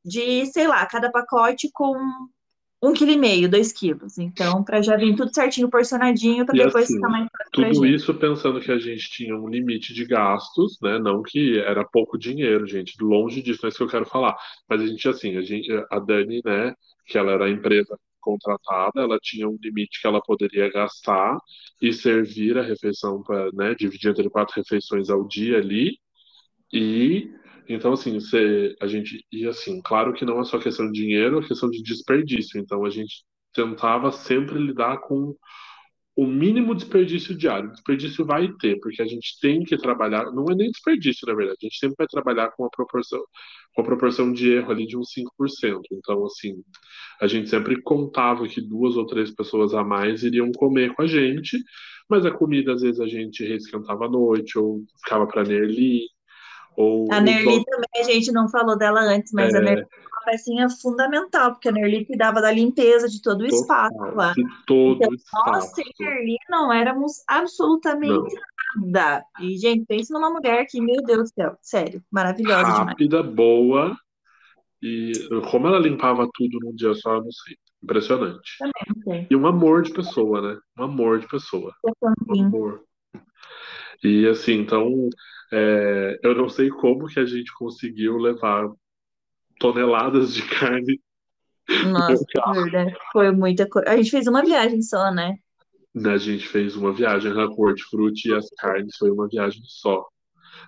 de, 0.05 0.45
sei 0.45 0.67
lá, 0.67 0.85
cada 0.85 1.11
pacote 1.11 1.67
com 1.73 1.95
um 2.81 2.93
quilo 2.93 3.11
e 3.11 3.17
meio, 3.17 3.47
dois 3.47 3.71
quilos. 3.71 4.17
Então, 4.17 4.63
para 4.63 4.81
já 4.81 4.97
vir 4.97 5.15
tudo 5.15 5.33
certinho, 5.33 5.69
porcionadinho, 5.69 6.45
para 6.45 6.55
depois 6.55 6.85
assim, 6.85 6.95
ficar 6.95 7.09
mais 7.09 7.27
fácil 7.29 7.73
Tudo 7.73 7.85
isso 7.85 8.13
pensando 8.15 8.59
que 8.59 8.71
a 8.71 8.79
gente 8.79 9.09
tinha 9.11 9.35
um 9.37 9.47
limite 9.47 9.93
de 9.93 10.03
gastos, 10.05 10.79
né? 10.81 10.97
Não 10.97 11.21
que 11.21 11.59
era 11.59 11.85
pouco 11.85 12.17
dinheiro, 12.17 12.65
gente. 12.65 12.95
Longe 12.99 13.41
disso, 13.41 13.59
não 13.61 13.67
é 13.67 13.69
isso 13.69 13.77
que 13.77 13.83
eu 13.83 13.87
quero 13.87 14.05
falar. 14.05 14.35
Mas 14.67 14.81
a 14.81 14.87
gente, 14.87 15.07
assim, 15.07 15.37
a 15.37 15.41
gente, 15.41 15.69
a 15.91 15.99
Dani, 15.99 16.41
né? 16.43 16.73
Que 17.05 17.17
ela 17.17 17.33
era 17.33 17.45
a 17.45 17.49
empresa 17.51 17.97
contratada, 18.19 19.01
ela 19.01 19.17
tinha 19.21 19.47
um 19.47 19.57
limite 19.61 19.99
que 19.99 20.07
ela 20.07 20.21
poderia 20.21 20.71
gastar 20.71 21.37
e 21.81 21.91
servir 21.91 22.57
a 22.57 22.61
refeição 22.63 23.21
para, 23.21 23.51
né? 23.53 23.75
Dividir 23.75 24.09
entre 24.09 24.29
quatro 24.29 24.55
refeições 24.55 25.09
ao 25.09 25.27
dia 25.27 25.57
ali. 25.57 25.97
E 26.73 27.29
então, 27.73 27.93
assim, 27.93 28.13
você, 28.19 28.75
a 28.81 28.87
gente, 28.87 29.25
e 29.31 29.45
assim, 29.47 29.81
claro 29.81 30.13
que 30.13 30.25
não 30.25 30.39
é 30.39 30.43
só 30.43 30.59
questão 30.59 30.91
de 30.91 30.99
dinheiro, 30.99 31.39
é 31.39 31.47
questão 31.47 31.69
de 31.69 31.81
desperdício. 31.83 32.59
Então, 32.59 32.85
a 32.85 32.89
gente 32.89 33.23
tentava 33.53 34.11
sempre 34.11 34.57
lidar 34.57 34.97
com 34.99 35.35
o 36.15 36.27
mínimo 36.27 36.75
desperdício 36.75 37.35
diário. 37.35 37.71
Desperdício 37.71 38.25
vai 38.25 38.51
ter, 38.59 38.79
porque 38.79 39.01
a 39.01 39.05
gente 39.05 39.39
tem 39.39 39.63
que 39.63 39.77
trabalhar, 39.77 40.31
não 40.31 40.45
é 40.51 40.55
nem 40.55 40.69
desperdício, 40.69 41.27
na 41.27 41.33
verdade, 41.33 41.57
a 41.61 41.65
gente 41.65 41.77
sempre 41.77 41.95
vai 41.97 42.07
trabalhar 42.07 42.51
com 42.51 42.63
uma 42.63 42.69
proporção, 42.69 43.21
com 43.73 43.81
a 43.81 43.85
proporção 43.85 44.31
de 44.33 44.51
erro 44.51 44.71
ali 44.71 44.85
de 44.85 44.97
uns 44.97 45.09
5%. 45.13 45.81
Então, 45.91 46.25
assim, 46.25 46.55
a 47.19 47.27
gente 47.27 47.49
sempre 47.49 47.81
contava 47.81 48.47
que 48.47 48.61
duas 48.61 48.97
ou 48.97 49.05
três 49.05 49.31
pessoas 49.31 49.73
a 49.73 49.83
mais 49.83 50.23
iriam 50.23 50.51
comer 50.51 50.93
com 50.93 51.03
a 51.03 51.07
gente, 51.07 51.57
mas 52.09 52.25
a 52.25 52.31
comida, 52.31 52.73
às 52.73 52.81
vezes, 52.81 52.99
a 52.99 53.07
gente 53.07 53.43
reesquentava 53.43 54.05
à 54.05 54.09
noite, 54.09 54.57
ou 54.59 54.83
ficava 55.03 55.25
para 55.25 55.43
Nerli, 55.43 56.01
ou... 56.75 57.07
A 57.11 57.19
Nerli 57.19 57.63
também, 57.65 57.89
a 57.99 58.03
gente 58.03 58.31
não 58.31 58.49
falou 58.49 58.77
dela 58.77 59.01
antes, 59.01 59.31
mas 59.33 59.53
é... 59.53 59.57
a 59.57 59.61
Nerli 59.61 59.85
uma 60.21 60.25
pecinha 60.25 60.69
fundamental, 60.69 61.51
porque 61.51 61.69
a 61.69 61.71
Nerli 61.71 62.05
cuidava 62.05 62.41
da 62.41 62.51
limpeza 62.51 63.07
de 63.09 63.21
todo 63.21 63.41
o 63.41 63.47
Total, 63.47 63.59
espaço 63.59 64.15
lá. 64.15 64.33
De 64.33 64.45
todo 64.65 64.97
então, 64.97 65.09
o 65.09 65.15
espaço. 65.15 65.51
Nós 65.51 65.73
sem 65.73 65.85
Nerli 65.99 66.37
não 66.49 66.71
éramos 66.71 67.23
absolutamente 67.27 68.35
não. 68.75 68.91
nada. 68.93 69.25
E, 69.39 69.57
gente, 69.57 69.85
pense 69.85 70.13
numa 70.13 70.29
mulher 70.29 70.65
que, 70.69 70.79
meu 70.79 71.01
Deus 71.03 71.31
do 71.31 71.33
céu, 71.33 71.57
sério, 71.61 72.03
maravilhosa 72.11 72.67
Rápida, 72.67 73.17
demais. 73.17 73.35
boa. 73.35 73.97
E 74.81 75.11
como 75.51 75.67
ela 75.67 75.79
limpava 75.79 76.27
tudo 76.33 76.57
num 76.59 76.73
dia 76.73 76.93
só, 76.95 77.15
eu 77.15 77.23
não 77.23 77.31
sei. 77.31 77.55
Impressionante. 77.83 78.57
Também, 78.59 79.27
e 79.29 79.35
um 79.35 79.47
amor 79.47 79.81
de 79.81 79.91
pessoa, 79.91 80.39
né? 80.39 80.59
Um 80.77 80.83
amor 80.83 81.19
de 81.19 81.27
pessoa. 81.27 81.73
Um 82.29 82.45
amor. 82.45 82.83
E 84.03 84.27
assim, 84.27 84.53
então, 84.53 85.09
é, 85.51 86.19
eu 86.23 86.33
não 86.35 86.47
sei 86.47 86.69
como 86.69 87.07
que 87.07 87.19
a 87.19 87.25
gente 87.25 87.53
conseguiu 87.53 88.17
levar 88.17 88.69
toneladas 89.59 90.33
de 90.33 90.41
carne. 90.47 90.99
Nossa, 91.87 92.25
verdade. 92.53 92.95
Foi 93.11 93.31
muita 93.31 93.67
coisa. 93.67 93.89
A 93.89 93.97
gente 93.97 94.11
fez 94.11 94.27
uma 94.27 94.43
viagem 94.43 94.81
só, 94.81 95.11
né? 95.11 95.35
A 96.05 96.17
gente 96.17 96.47
fez 96.47 96.75
uma 96.75 96.93
viagem 96.93 97.33
na 97.33 97.45
Hortifruti 97.45 98.29
e 98.29 98.33
as 98.33 98.49
carnes 98.57 98.95
foi 98.97 99.11
uma 99.11 99.27
viagem 99.27 99.61
só. 99.65 100.05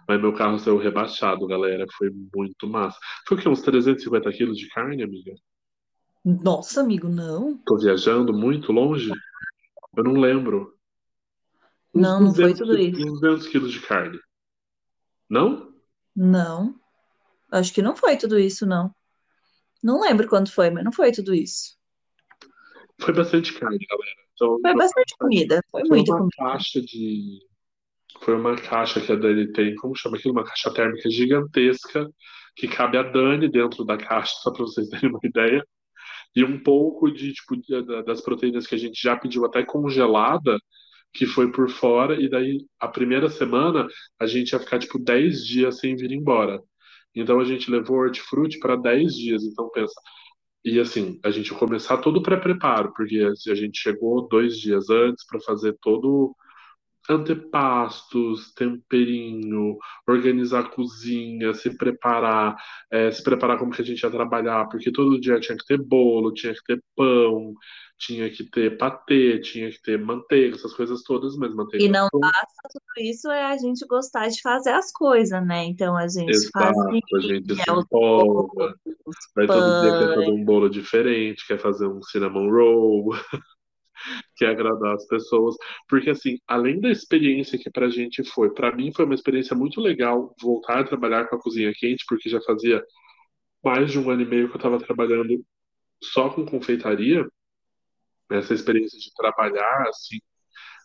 Mas 0.08 0.20
meu 0.20 0.34
carro 0.34 0.60
saiu 0.60 0.78
rebaixado, 0.78 1.48
galera. 1.48 1.86
Foi 1.98 2.10
muito 2.36 2.68
massa. 2.68 2.98
Foi 3.25 3.38
o 3.38 3.42
quê? 3.42 3.48
Uns 3.48 3.62
350 3.62 4.30
quilos 4.34 4.58
de 4.58 4.68
carne, 4.68 5.02
amiga? 5.02 5.34
Nossa, 6.25 6.82
amigo, 6.82 7.08
não. 7.08 7.58
Tô 7.66 7.78
viajando 7.78 8.34
muito 8.34 8.74
longe? 8.74 9.12
Eu 9.96 10.04
não 10.04 10.13
lembro. 10.13 10.74
Uns 11.94 12.02
não, 12.02 12.20
não 12.22 12.34
foi 12.34 12.54
tudo 12.54 12.78
isso. 12.78 13.02
Uns 13.02 13.22
200 13.22 13.48
quilos 13.48 13.72
de 13.72 13.80
carne. 13.80 14.20
Não? 15.30 15.74
Não. 16.15 16.75
Acho 17.51 17.74
que 17.74 17.82
não 17.82 17.96
foi 17.96 18.18
tudo 18.18 18.39
isso, 18.39 18.65
não. 18.65 18.94
Não 19.82 20.01
lembro 20.01 20.27
quanto 20.27 20.51
foi, 20.51 20.70
mas 20.70 20.84
não 20.84 20.92
foi 20.92 21.12
tudo 21.12 21.34
isso. 21.34 21.77
Foi 23.00 23.13
bastante 23.13 23.53
carne, 23.53 23.86
galera. 23.86 24.15
Então, 24.34 24.60
foi 24.62 24.75
bastante 24.75 25.15
comida. 25.18 25.62
Foi, 25.70 25.82
foi 25.82 25.98
muita 25.98 26.12
uma 26.12 26.20
comida. 26.20 26.36
caixa 26.38 26.82
de. 26.82 27.39
Foi 28.22 28.36
uma 28.36 28.56
caixa 28.56 29.01
que 29.01 29.12
a 29.12 29.15
Dani 29.15 29.51
tem, 29.51 29.75
como 29.75 29.96
chama 29.96 30.18
aquilo? 30.18 30.34
Uma 30.34 30.46
caixa 30.46 30.74
térmica 30.74 31.10
gigantesca 31.10 32.10
que 32.56 32.68
cabe 32.68 32.98
a 32.98 33.03
Dani 33.03 33.50
dentro 33.50 33.84
da 33.84 33.98
caixa, 33.98 34.34
só 34.42 34.51
para 34.51 34.62
vocês 34.63 34.88
terem 34.88 35.10
uma 35.10 35.20
ideia. 35.24 35.65
E 36.36 36.44
um 36.44 36.62
pouco 36.62 37.12
de, 37.12 37.34
tipo, 37.34 37.56
das 38.06 38.22
proteínas 38.22 38.65
que 38.65 38.75
a 38.75 38.77
gente 38.77 39.00
já 39.01 39.15
pediu 39.15 39.46
até 39.46 39.63
congelada, 39.63 40.58
que 41.13 41.25
foi 41.25 41.51
por 41.51 41.70
fora, 41.70 42.20
e 42.22 42.29
daí 42.29 42.65
a 42.79 42.88
primeira 42.88 43.29
semana 43.29 43.88
a 44.20 44.25
gente 44.25 44.51
ia 44.51 44.60
ficar, 44.60 44.79
tipo, 44.79 45.00
10 45.00 45.46
dias 45.46 45.79
sem 45.79 45.96
vir 45.96 46.12
embora. 46.12 46.60
Então 47.15 47.39
a 47.39 47.46
gente 47.46 47.70
levou 47.70 47.98
hortifruti 47.98 48.60
para 48.60 48.75
10 48.75 49.15
dias. 49.15 49.43
Então 49.43 49.70
pensa. 49.72 49.93
E 50.65 50.79
assim, 50.79 51.20
a 51.24 51.29
gente 51.32 51.53
começar 51.53 51.98
todo 51.98 52.17
o 52.17 52.24
pré-preparo, 52.24 52.93
porque 52.96 53.20
a 53.50 53.55
gente 53.55 53.79
chegou 53.79 54.27
dois 54.27 54.58
dias 54.58 54.89
antes 54.89 55.25
para 55.27 55.39
fazer 55.41 55.77
todo 55.82 56.36
antepastos, 57.10 58.53
temperinho, 58.53 59.77
organizar 60.08 60.62
a 60.62 60.70
cozinha, 60.70 61.53
se 61.53 61.75
preparar, 61.77 62.55
é, 62.91 63.12
se 63.12 63.22
preparar 63.24 63.58
como 63.58 63.72
que 63.72 63.82
a 63.82 63.86
gente 63.86 64.01
ia 64.01 64.10
trabalhar, 64.12 64.67
porque 64.70 64.91
todo 64.91 65.20
dia 65.20 65.39
tinha 65.39 65.58
que 65.58 65.65
ter 65.65 65.77
bolo, 65.77 66.34
tinha 66.34 66.53
que 66.53 66.63
ter 66.65 66.82
pão, 66.96 67.53
tinha 67.98 68.30
que 68.30 68.44
ter 68.50 68.78
patê, 68.78 69.40
tinha 69.40 69.70
que 69.70 69.82
ter 69.82 69.98
manteiga, 69.98 70.56
essas 70.56 70.74
coisas 70.74 71.04
todas, 71.04 71.36
mas 71.38 71.54
manteiga. 71.54 71.86
E 71.86 71.88
não 71.88 72.10
basta 72.14 72.70
tudo 72.72 73.06
isso, 73.08 73.30
é 73.32 73.46
a 73.46 73.58
gente 73.58 73.86
gostar 73.88 74.28
de 74.28 74.42
fazer 74.42 74.72
as 74.72 74.92
coisas, 74.92 75.46
né? 75.46 75.66
Então 75.66 75.96
a 75.96 76.08
gente 76.08 76.32
Exato, 76.32 76.52
faz. 76.54 76.78
a 76.78 77.20
gente 77.20 77.56
se 77.56 77.72
empolga, 77.72 78.76
vai 79.36 79.48
todo 79.48 79.82
dia 79.82 79.98
quer 79.98 80.16
fazer 80.16 80.32
um 80.32 80.44
bolo 80.44 80.70
diferente, 80.70 81.48
quer 81.48 81.60
fazer 81.60 81.88
um 81.88 82.02
cinnamon 82.02 82.50
roll. 82.50 83.12
quer 84.36 84.48
agradar 84.48 84.96
as 84.96 85.06
pessoas, 85.08 85.56
porque 85.88 86.10
assim, 86.10 86.38
além 86.48 86.80
da 86.80 86.90
experiência 86.90 87.58
que 87.58 87.70
pra 87.70 87.90
gente 87.90 88.24
foi, 88.24 88.54
pra 88.54 88.76
mim 88.76 88.92
foi 88.94 89.06
uma 89.06 89.14
experiência 89.14 89.56
muito 89.56 89.80
legal 89.80 90.36
voltar 90.42 90.80
a 90.80 90.84
trabalhar 90.84 91.26
com 91.28 91.36
a 91.36 91.40
cozinha 91.40 91.72
quente, 91.74 92.04
porque 92.08 92.30
já 92.30 92.42
fazia 92.42 92.84
mais 93.64 93.92
de 93.92 94.00
um 94.00 94.10
ano 94.10 94.22
e 94.22 94.26
meio 94.26 94.50
que 94.50 94.56
eu 94.56 94.58
estava 94.58 94.78
trabalhando 94.78 95.42
só 96.02 96.30
com 96.30 96.46
confeitaria, 96.46 97.26
essa 98.38 98.54
experiência 98.54 99.00
de 99.00 99.13
trabalhar 99.13 99.86
assim 99.88 100.20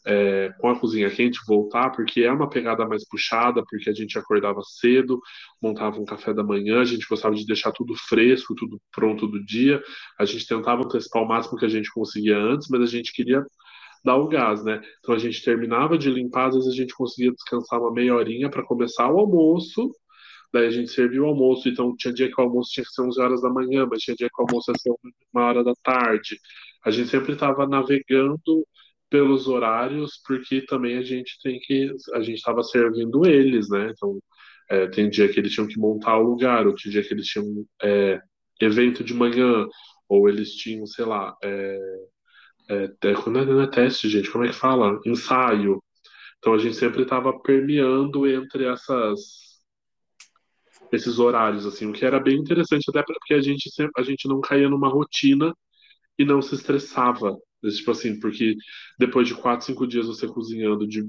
é, 0.07 0.51
com 0.59 0.71
a 0.71 0.79
cozinha 0.79 1.11
quente, 1.11 1.39
voltar, 1.47 1.91
porque 1.91 2.23
é 2.23 2.33
uma 2.33 2.49
pegada 2.49 2.87
mais 2.87 3.07
puxada, 3.07 3.63
porque 3.69 3.91
a 3.91 3.93
gente 3.93 4.19
acordava 4.19 4.61
cedo, 4.63 5.21
montava 5.61 6.01
um 6.01 6.05
café 6.05 6.33
da 6.33 6.43
manhã, 6.43 6.81
a 6.81 6.85
gente 6.85 7.07
gostava 7.07 7.35
de 7.35 7.45
deixar 7.45 7.73
tudo 7.73 7.95
fresco, 7.95 8.55
tudo 8.55 8.81
pronto 8.93 9.27
do 9.27 9.45
dia, 9.45 9.83
a 10.19 10.25
gente 10.25 10.47
tentava 10.47 10.83
antecipar 10.85 11.23
o 11.23 11.29
máximo 11.29 11.59
que 11.59 11.67
a 11.67 11.69
gente 11.69 11.91
conseguia 11.93 12.39
antes, 12.39 12.69
mas 12.71 12.83
a 12.83 12.87
gente 12.87 13.13
queria 13.13 13.45
dar 14.05 14.17
o 14.17 14.29
gás, 14.29 14.65
né? 14.65 14.81
Então 15.01 15.15
a 15.15 15.19
gente 15.19 15.43
terminava 15.45 15.99
de 15.99 16.11
limpar, 16.11 16.49
às 16.49 16.55
vezes 16.55 16.73
a 16.73 16.77
gente 16.77 16.95
conseguia 16.95 17.33
descansar 17.33 17.81
uma 17.81 17.93
meia 17.93 18.15
horinha 18.15 18.49
para 18.49 18.65
começar 18.65 19.11
o 19.11 19.19
almoço, 19.19 19.93
daí 20.53 20.67
a 20.67 20.71
gente 20.71 20.91
servia 20.91 21.23
o 21.23 21.27
almoço, 21.27 21.69
então 21.69 21.95
tinha 21.97 22.15
dia 22.15 22.29
que 22.29 22.41
o 22.41 22.45
almoço 22.45 22.71
tinha 22.73 22.85
que 22.85 22.93
ser 22.93 23.03
11 23.03 23.21
horas 23.21 23.43
da 23.43 23.51
manhã, 23.51 23.87
mas 23.91 24.01
tinha 24.01 24.17
dia 24.17 24.29
que 24.29 24.41
o 24.43 24.47
almoço 24.47 24.71
ia 24.71 24.79
ser 24.79 24.91
uma 25.35 25.45
hora 25.45 25.63
da 25.63 25.75
tarde. 25.83 26.39
A 26.85 26.91
gente 26.91 27.09
sempre 27.11 27.33
estava 27.33 27.67
navegando 27.67 28.67
pelos 29.11 29.49
horários, 29.49 30.21
porque 30.27 30.63
também 30.63 30.99
a 30.99 31.03
gente 31.03 31.39
tem 31.43 31.59
que. 31.61 31.95
A 32.15 32.21
gente 32.21 32.37
estava 32.37 32.63
servindo 32.63 33.27
eles, 33.27 33.69
né? 33.71 33.91
Então, 33.91 34.19
é, 34.71 34.87
tem 34.89 35.09
dia 35.11 35.29
que 35.29 35.41
eles 35.41 35.53
tinham 35.53 35.69
que 35.69 35.79
montar 35.79 36.19
o 36.19 36.23
lugar, 36.23 36.67
outro 36.67 36.91
dia 36.91 37.03
que 37.03 37.15
eles 37.15 37.27
tinham 37.27 37.67
é, 37.83 38.21
evento 38.61 39.03
de 39.05 39.15
manhã, 39.15 39.67
ou 40.09 40.29
eles 40.29 40.55
tinham, 40.55 40.87
sei 40.87 41.05
lá, 41.05 41.37
é, 41.43 41.79
é, 42.71 42.91
não 43.31 43.63
é 43.63 43.67
teste, 43.71 44.09
gente, 44.09 44.31
como 44.31 44.45
é 44.45 44.49
que 44.49 44.55
fala? 44.55 45.01
Ensaio. 45.07 45.83
Então 46.39 46.55
a 46.55 46.59
gente 46.59 46.77
sempre 46.77 47.03
estava 47.03 47.39
permeando 47.41 48.27
entre 48.29 48.67
essas 48.67 49.49
esses 50.93 51.19
horários, 51.19 51.67
assim, 51.67 51.87
o 51.87 51.93
que 51.93 52.05
era 52.05 52.19
bem 52.19 52.39
interessante, 52.39 52.89
até 52.89 53.03
porque 53.03 53.35
a 53.35 53.41
gente 53.41 53.71
sempre, 53.71 53.93
a 54.01 54.03
gente 54.03 54.27
não 54.27 54.41
caía 54.41 54.69
numa 54.71 54.89
rotina 54.89 55.55
e 56.19 56.25
não 56.25 56.43
se 56.43 56.55
estressava. 56.55 57.37
Tipo 57.63 57.91
assim, 57.91 58.19
porque 58.21 58.55
depois 58.99 59.29
de 59.29 59.35
quatro, 59.35 59.67
cinco 59.67 59.87
dias 59.87 60.07
você 60.07 60.27
cozinhando 60.29 60.87
de 60.87 61.05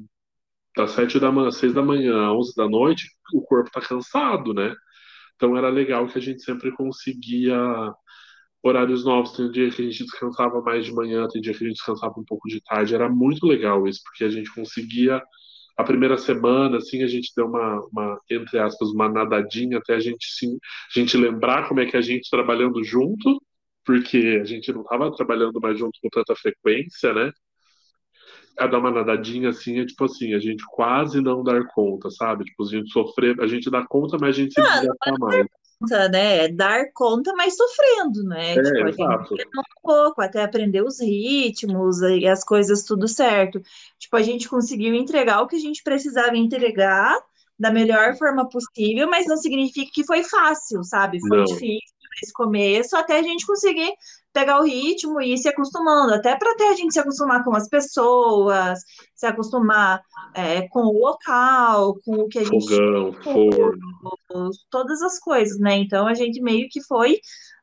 das 0.76 0.92
sete 0.92 1.20
da 1.20 1.32
manhã, 1.32 1.52
seis 1.52 1.74
da 1.74 1.82
manhã, 1.84 2.32
onze 2.32 2.56
da 2.56 2.68
noite, 2.70 3.10
o 3.34 3.42
corpo 3.42 3.72
tá 3.72 3.82
cansado, 3.82 4.54
né? 4.54 4.76
Então 5.36 5.58
era 5.58 5.70
legal 5.70 6.08
que 6.08 6.18
a 6.18 6.22
gente 6.22 6.42
sempre 6.44 6.72
conseguia 6.72 7.58
horários 8.64 9.04
novos. 9.06 9.34
Tem 9.34 9.46
um 9.46 9.52
dia 9.52 9.70
que 9.72 9.82
a 9.82 9.86
gente 9.86 10.04
descansava 10.04 10.62
mais 10.62 10.86
de 10.86 10.94
manhã, 10.94 11.28
tem 11.28 11.42
dia 11.42 11.54
que 11.54 11.64
a 11.64 11.68
gente 11.68 11.78
descansava 11.78 12.14
um 12.20 12.26
pouco 12.26 12.48
de 12.48 12.62
tarde. 12.62 12.96
Era 12.96 13.10
muito 13.10 13.46
legal 13.46 13.88
isso, 13.88 14.02
porque 14.04 14.24
a 14.24 14.30
gente 14.30 14.54
conseguia 14.54 15.22
a 15.78 15.84
primeira 15.84 16.18
semana, 16.18 16.78
assim, 16.78 17.04
a 17.04 17.08
gente 17.08 17.32
deu 17.36 17.48
uma, 17.48 17.80
uma, 17.92 18.20
entre 18.30 18.60
aspas, 18.60 18.90
uma 18.90 19.08
nadadinha 19.10 19.78
até 19.78 19.96
a 19.96 20.00
gente, 20.00 20.28
sim, 20.38 20.58
a 20.94 21.00
gente 21.00 21.16
lembrar 21.16 21.70
como 21.70 21.80
é 21.80 21.86
que 21.86 21.96
a 21.96 22.02
gente 22.02 22.30
trabalhando 22.30 22.84
junto 22.84 23.42
porque 23.86 24.40
a 24.42 24.46
gente 24.46 24.72
não 24.72 24.82
estava 24.82 25.12
trabalhando 25.16 25.60
mais 25.60 25.78
junto 25.78 26.00
com 26.02 26.10
tanta 26.10 26.36
frequência, 26.36 27.14
né? 27.14 27.32
A 28.58 28.68
dar 28.68 28.80
uma 28.80 28.92
nadadinha 28.92 29.50
assim, 29.50 29.80
é 29.80 29.86
tipo 29.86 30.04
assim, 30.06 30.34
a 30.34 30.40
gente 30.40 30.64
quase 30.70 31.22
não 31.22 31.44
dar 31.44 31.66
conta, 31.68 32.10
sabe? 32.10 32.46
Tipo, 32.46 32.64
a 32.64 32.68
gente 32.68 32.92
sofrer, 32.92 33.40
a 33.42 33.48
gente 33.48 33.70
dá 33.70 33.86
conta, 33.88 34.18
mas 34.20 34.36
a 34.36 34.40
gente 34.40 34.54
se 34.54 34.62
desgasta 34.62 35.14
mais. 35.20 35.48
Conta, 35.80 36.10
né? 36.10 36.46
É 36.46 36.48
dar 36.50 36.92
conta, 36.94 37.34
mas 37.36 37.56
sofrendo, 37.56 38.22
né? 38.24 38.54
É, 38.56 38.62
tipo, 38.62 38.88
exato. 38.90 39.34
um 39.34 39.82
pouco, 39.82 40.22
até 40.22 40.44
aprender 40.44 40.84
os 40.84 41.00
ritmos 41.00 42.02
e 42.02 42.28
as 42.28 42.44
coisas 42.44 42.84
tudo 42.84 43.08
certo. 43.08 43.62
Tipo, 43.98 44.18
a 44.18 44.22
gente 44.22 44.50
conseguiu 44.50 44.94
entregar 44.94 45.42
o 45.42 45.48
que 45.48 45.56
a 45.56 45.60
gente 45.60 45.82
precisava 45.82 46.36
entregar 46.36 47.18
da 47.58 47.72
melhor 47.72 48.16
forma 48.18 48.48
possível, 48.48 49.10
mas 49.10 49.26
não 49.26 49.38
significa 49.38 49.90
que 49.94 50.06
foi 50.06 50.24
fácil, 50.24 50.84
sabe? 50.84 51.20
Foi 51.20 51.38
Não. 51.38 51.46
difícil 51.46 51.99
esse 52.24 52.34
começo, 52.34 52.96
até 52.96 53.20
a 53.20 53.24
gente 53.24 53.46
conseguir 53.46 53.92
pegar 54.34 54.60
o 54.60 54.64
ritmo 54.64 55.20
e 55.22 55.34
ir 55.34 55.38
se 55.38 55.50
acostumando, 55.50 56.14
até 56.14 56.36
para 56.36 56.52
até 56.52 56.70
a 56.70 56.76
gente 56.76 56.94
se 56.94 57.00
acostumar 57.00 57.44
com 57.44 57.56
as 57.56 57.68
pessoas, 57.68 58.80
se 59.16 59.26
acostumar 59.26 60.02
é, 60.34 60.68
com 60.70 60.82
o 60.82 61.00
local, 61.00 61.96
com 62.06 62.16
o 62.16 62.28
que 62.28 62.40
a 62.40 62.44
gente 62.44 62.68
Fogão, 62.68 63.14
forno. 63.14 64.52
todas 64.70 65.02
as 65.02 65.20
coisas, 65.20 65.60
né? 65.60 65.78
Então 65.78 66.08
a 66.08 66.14
gente 66.14 66.42
meio 66.42 66.68
que 66.70 66.82
foi 66.84 67.20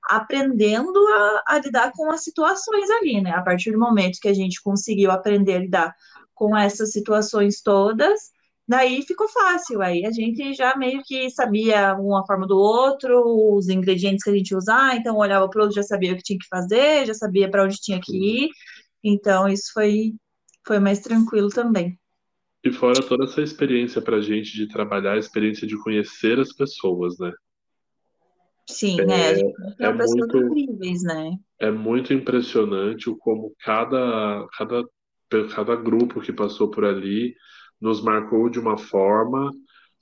aprendendo 0.09 0.99
a, 1.09 1.43
a 1.47 1.59
lidar 1.59 1.93
com 1.95 2.11
as 2.11 2.23
situações 2.23 2.91
ali, 2.91 3.21
né? 3.21 3.31
A 3.31 3.43
partir 3.43 3.73
do 3.73 3.79
momento 3.79 4.19
que 4.21 4.29
a 4.29 4.35
gente 4.35 4.63
conseguiu 4.63 5.11
aprender 5.11 5.55
a 5.55 5.61
lidar 5.61 5.95
com 6.35 6.57
essas 6.57 6.93
situações 6.93 7.63
todas, 7.63 8.31
daí 8.67 9.03
ficou 9.03 9.29
fácil. 9.29 9.83
Aí 9.83 10.05
a 10.05 10.11
gente 10.11 10.55
já 10.55 10.77
meio 10.77 11.03
que 11.05 11.31
sabia 11.31 11.95
uma 11.95 12.25
forma 12.27 12.47
do 12.47 12.57
outro, 12.57 13.23
os 13.57 13.69
ingredientes 13.69 14.25
que 14.25 14.31
a 14.31 14.35
gente 14.35 14.51
ia 14.51 14.59
usar, 14.59 14.97
então 14.97 15.17
olhava 15.17 15.49
para 15.49 15.61
o 15.61 15.63
outro, 15.65 15.77
já 15.77 15.83
sabia 15.83 16.13
o 16.13 16.17
que 16.17 16.23
tinha 16.23 16.39
que 16.39 16.49
fazer, 16.49 17.07
já 17.07 17.15
sabia 17.15 17.51
para 17.51 17.65
onde 17.65 17.77
tinha 17.77 18.01
que 18.03 18.17
ir. 18.17 18.51
Então 19.03 19.49
isso 19.49 19.73
foi, 19.73 20.13
foi 20.67 20.79
mais 20.79 21.01
tranquilo 21.01 21.49
também. 21.49 21.99
E 22.65 22.73
fora 22.73 23.01
toda 23.01 23.25
essa 23.25 23.41
experiência 23.41 24.03
pra 24.03 24.21
gente 24.21 24.53
de 24.53 24.69
trabalhar, 24.69 25.13
a 25.13 25.19
experiência 25.19 25.67
de 25.67 25.79
conhecer 25.83 26.41
as 26.41 26.53
pessoas, 26.53 27.17
né? 27.19 27.33
Sim, 28.69 28.97
né? 29.07 29.29
A 29.29 29.35
gente 29.35 29.55
É 29.79 29.89
tem 29.89 29.97
pessoas 29.97 30.29
muito, 30.29 30.39
incríveis, 30.39 31.03
né? 31.05 31.31
é 31.59 31.71
muito 31.71 32.13
impressionante 32.13 33.09
o 33.09 33.17
como 33.17 33.55
cada, 33.61 34.47
cada, 34.59 34.85
cada 35.55 35.77
grupo 35.77 36.21
que 36.21 36.33
passou 36.33 36.71
por 36.71 36.85
ali 36.85 37.35
nos 37.81 38.03
marcou 38.03 38.49
de 38.49 38.59
uma 38.59 38.79
forma, 38.79 39.53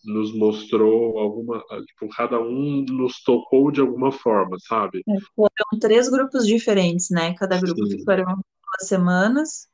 nos 0.04 0.34
mostrou 0.34 1.18
alguma, 1.18 1.62
tipo, 1.86 2.08
cada 2.14 2.40
um 2.40 2.84
nos 2.88 3.22
tocou 3.22 3.70
de 3.70 3.80
alguma 3.80 4.12
forma, 4.12 4.56
sabe? 4.60 5.02
É, 5.08 5.14
Foram 5.34 5.80
três 5.80 6.08
grupos 6.08 6.46
diferentes, 6.46 7.10
né? 7.10 7.34
Cada 7.34 7.58
grupo 7.58 7.86
Sim. 7.86 8.04
foram 8.04 8.24
duas 8.24 8.88
semanas, 8.88 9.68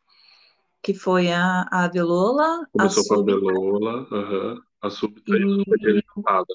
que 0.82 0.94
foi 0.94 1.30
a, 1.32 1.66
a 1.70 1.84
Avelola, 1.84 2.62
a 2.62 2.66
Começou 2.72 3.04
com 3.06 3.14
a 3.20 3.22
Belola, 3.22 4.08
aham, 4.12 4.60
a 4.82 4.90
Súbita 4.90 5.32
e 5.32 5.34
a 5.34 5.38
e, 5.38 5.64
Companhia 5.64 5.92
Limitada. 5.92 6.54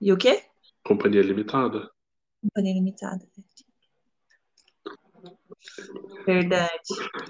e 0.00 0.12
o 0.12 0.16
quê? 0.16 0.42
Companhia 0.84 1.22
Limitada. 1.22 1.90
Companhia 2.42 2.74
Limitada. 2.74 3.26
Verdade. 6.26 6.68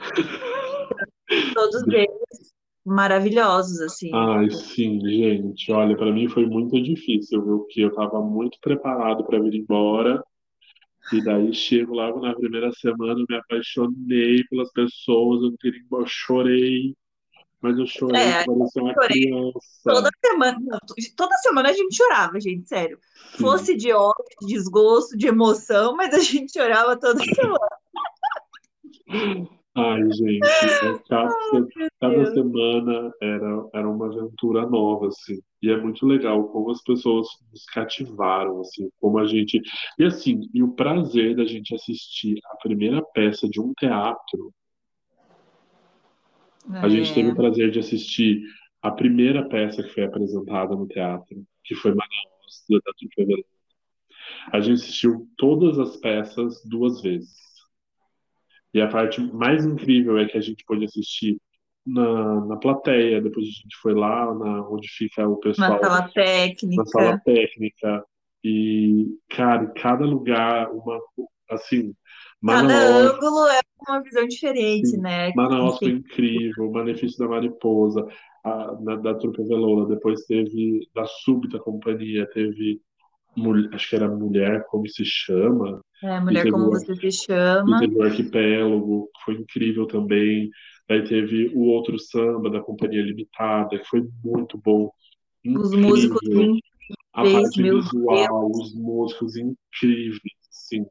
Todos 1.55 1.87
eles 1.89 2.58
maravilhosos, 2.89 3.81
assim. 3.81 4.11
Ai, 4.15 4.51
sim, 4.51 5.01
gente. 5.09 5.71
Olha, 5.73 5.97
para 5.97 6.13
mim 6.13 6.29
foi 6.29 6.47
muito 6.47 6.81
difícil, 6.83 7.45
viu? 7.45 7.59
Porque 7.61 7.81
eu 7.83 7.89
estava 7.89 8.21
muito 8.23 8.59
preparado 8.61 9.25
para 9.25 9.41
vir 9.41 9.55
embora. 9.55 10.23
E 11.13 11.23
daí 11.25 11.55
chego 11.55 11.95
logo 11.95 12.21
na 12.21 12.35
primeira 12.35 12.71
semana, 12.73 13.21
eu 13.21 13.27
me 13.29 13.37
apaixonei 13.37 14.45
pelas 14.51 14.71
pessoas, 14.73 15.43
eu 15.43 15.57
queria 15.59 15.81
ir 15.81 15.85
embora, 15.85 16.05
chorei, 16.07 16.95
mas 17.63 17.79
eu 17.79 17.87
chorei 17.87 18.21
É, 18.23 18.45
parecia 18.45 18.83
uma 18.83 18.95
chorei 18.95 19.31
toda 19.89 20.11
criança. 20.11 20.11
semana. 20.25 20.59
não, 20.61 20.79
toda 21.17 21.37
semana 21.39 21.71
a 21.71 21.73
gente 21.73 21.97
chorava, 21.97 22.39
gente, 22.41 22.69
sério. 22.69 22.99
Sim. 23.33 23.39
Fosse 23.41 23.75
de 23.77 23.93
ódio, 23.93 24.25
de 24.43 24.49
desgosto, 24.49 25.17
de 25.17 25.27
emoção, 25.29 25.97
mas 25.97 26.13
a 26.15 26.21
gente 26.21 26.53
chorava 26.53 26.99
toda 26.99 27.21
semana. 27.25 27.69
Ai, 29.81 30.03
gente, 30.13 30.43
é 30.85 30.99
cada, 31.09 31.31
Ai, 31.31 31.89
cada 32.01 32.27
semana 32.33 33.13
era, 33.21 33.69
era 33.75 33.89
uma 33.89 34.07
aventura 34.07 34.69
nova, 34.69 35.09
assim. 35.09 35.41
E 35.63 35.71
é 35.71 35.77
muito 35.77 36.05
legal 36.07 36.49
como 36.49 36.71
as 36.71 36.83
pessoas 36.83 37.29
nos 37.53 37.65
cativaram, 37.67 38.61
assim, 38.61 38.91
como 39.01 39.19
a 39.19 39.27
gente. 39.27 39.61
E 39.99 40.05
assim, 40.05 40.49
e 40.53 40.63
o 40.63 40.73
prazer 40.73 41.37
da 41.37 41.45
gente 41.45 41.75
assistir 41.75 42.41
a 42.47 42.57
primeira 42.57 43.03
peça 43.15 43.49
de 43.49 43.61
um 43.61 43.73
teatro. 43.75 44.53
A 46.69 46.89
gente 46.89 47.15
teve 47.15 47.29
É, 47.29 47.33
o 47.33 47.37
prazer 47.37 47.71
de 47.71 47.79
assistir 47.79 48.43
a 48.83 48.91
primeira 48.91 49.49
peça 49.49 49.83
que 49.83 49.91
foi 49.91 50.05
apresentada 50.05 50.75
no 50.75 50.87
teatro, 50.87 51.45
que 51.65 51.75
foi 51.75 51.93
Manaus, 51.93 52.65
da 52.69 52.93
Trupe 52.99 53.23
Avelã. 53.23 53.43
A 54.53 54.61
gente 54.61 54.83
assistiu 54.83 55.29
todas 55.37 55.79
as 55.79 55.97
peças 55.97 56.63
duas 56.65 57.01
vezes. 57.01 57.48
E 58.73 58.81
a 58.81 58.89
parte 58.89 59.21
mais 59.21 59.65
incrível 59.65 60.19
é 60.19 60.27
que 60.27 60.37
a 60.37 60.41
gente 60.41 60.65
pôde 60.65 60.85
assistir 60.85 61.39
na, 61.87 62.45
na 62.45 62.57
plateia, 62.57 63.21
depois 63.21 63.47
a 63.47 63.51
gente 63.51 63.77
foi 63.81 63.95
lá 63.95 64.35
na, 64.35 64.69
onde 64.69 64.89
fica 64.89 65.27
o 65.27 65.33
na 65.33 65.37
pessoal 65.37 65.81
sala 65.81 65.81
na 65.81 65.89
sala 65.89 66.09
técnica. 66.13 67.21
técnica. 67.25 68.05
E, 68.45 69.07
cara, 69.31 69.65
em 69.65 69.73
cada 69.73 70.05
lugar, 70.05 70.71
uma, 70.71 71.01
assim, 71.51 71.95
Cada 72.47 72.73
ângulo 72.73 73.49
é 73.49 73.61
uma 73.89 74.01
visão 74.01 74.27
diferente, 74.27 74.91
sim, 74.91 75.01
né? 75.01 75.33
Manaus 75.35 75.79
foi 75.79 75.91
incrível, 75.91 76.69
o 76.69 76.73
Malefício 76.73 77.19
da 77.19 77.27
Mariposa, 77.27 78.07
a, 78.45 78.77
na, 78.81 78.95
da 78.95 79.15
Trupe 79.15 79.43
Velola, 79.43 79.89
depois 79.89 80.25
teve 80.25 80.89
da 80.95 81.05
Súbita 81.05 81.59
Companhia, 81.59 82.29
teve, 82.33 82.81
acho 83.73 83.89
que 83.91 83.97
era 83.97 84.09
Mulher, 84.09 84.65
como 84.69 84.89
se 84.89 85.05
chama, 85.05 85.81
é, 86.03 86.17
e 86.17 86.21
Mulher 86.21 86.51
Como 86.51 86.71
Você 86.71 86.95
Se 86.95 87.07
e 87.07 87.13
Chama. 87.13 87.79
teve 87.81 87.97
o 87.97 88.03
Arquipélago, 88.03 89.11
que 89.15 89.25
foi 89.25 89.35
incrível 89.35 89.87
também. 89.87 90.49
Aí 90.89 91.03
teve 91.05 91.53
o 91.55 91.65
outro 91.65 91.99
samba 91.99 92.51
da 92.51 92.61
Companhia 92.61 93.03
Limitada, 93.03 93.79
que 93.79 93.85
foi 93.85 94.03
muito 94.25 94.59
bom, 94.59 94.91
Os 95.45 95.75
músicos 95.75 96.23
incrível. 96.23 96.57
A 97.13 97.21
incríveis, 97.23 97.43
parte 97.43 97.63
meu 97.63 97.73
Deus. 97.75 97.85
visual, 97.93 98.51
os 98.51 98.75
músicos 98.75 99.37
incríveis, 99.37 100.39
assim. 100.51 100.87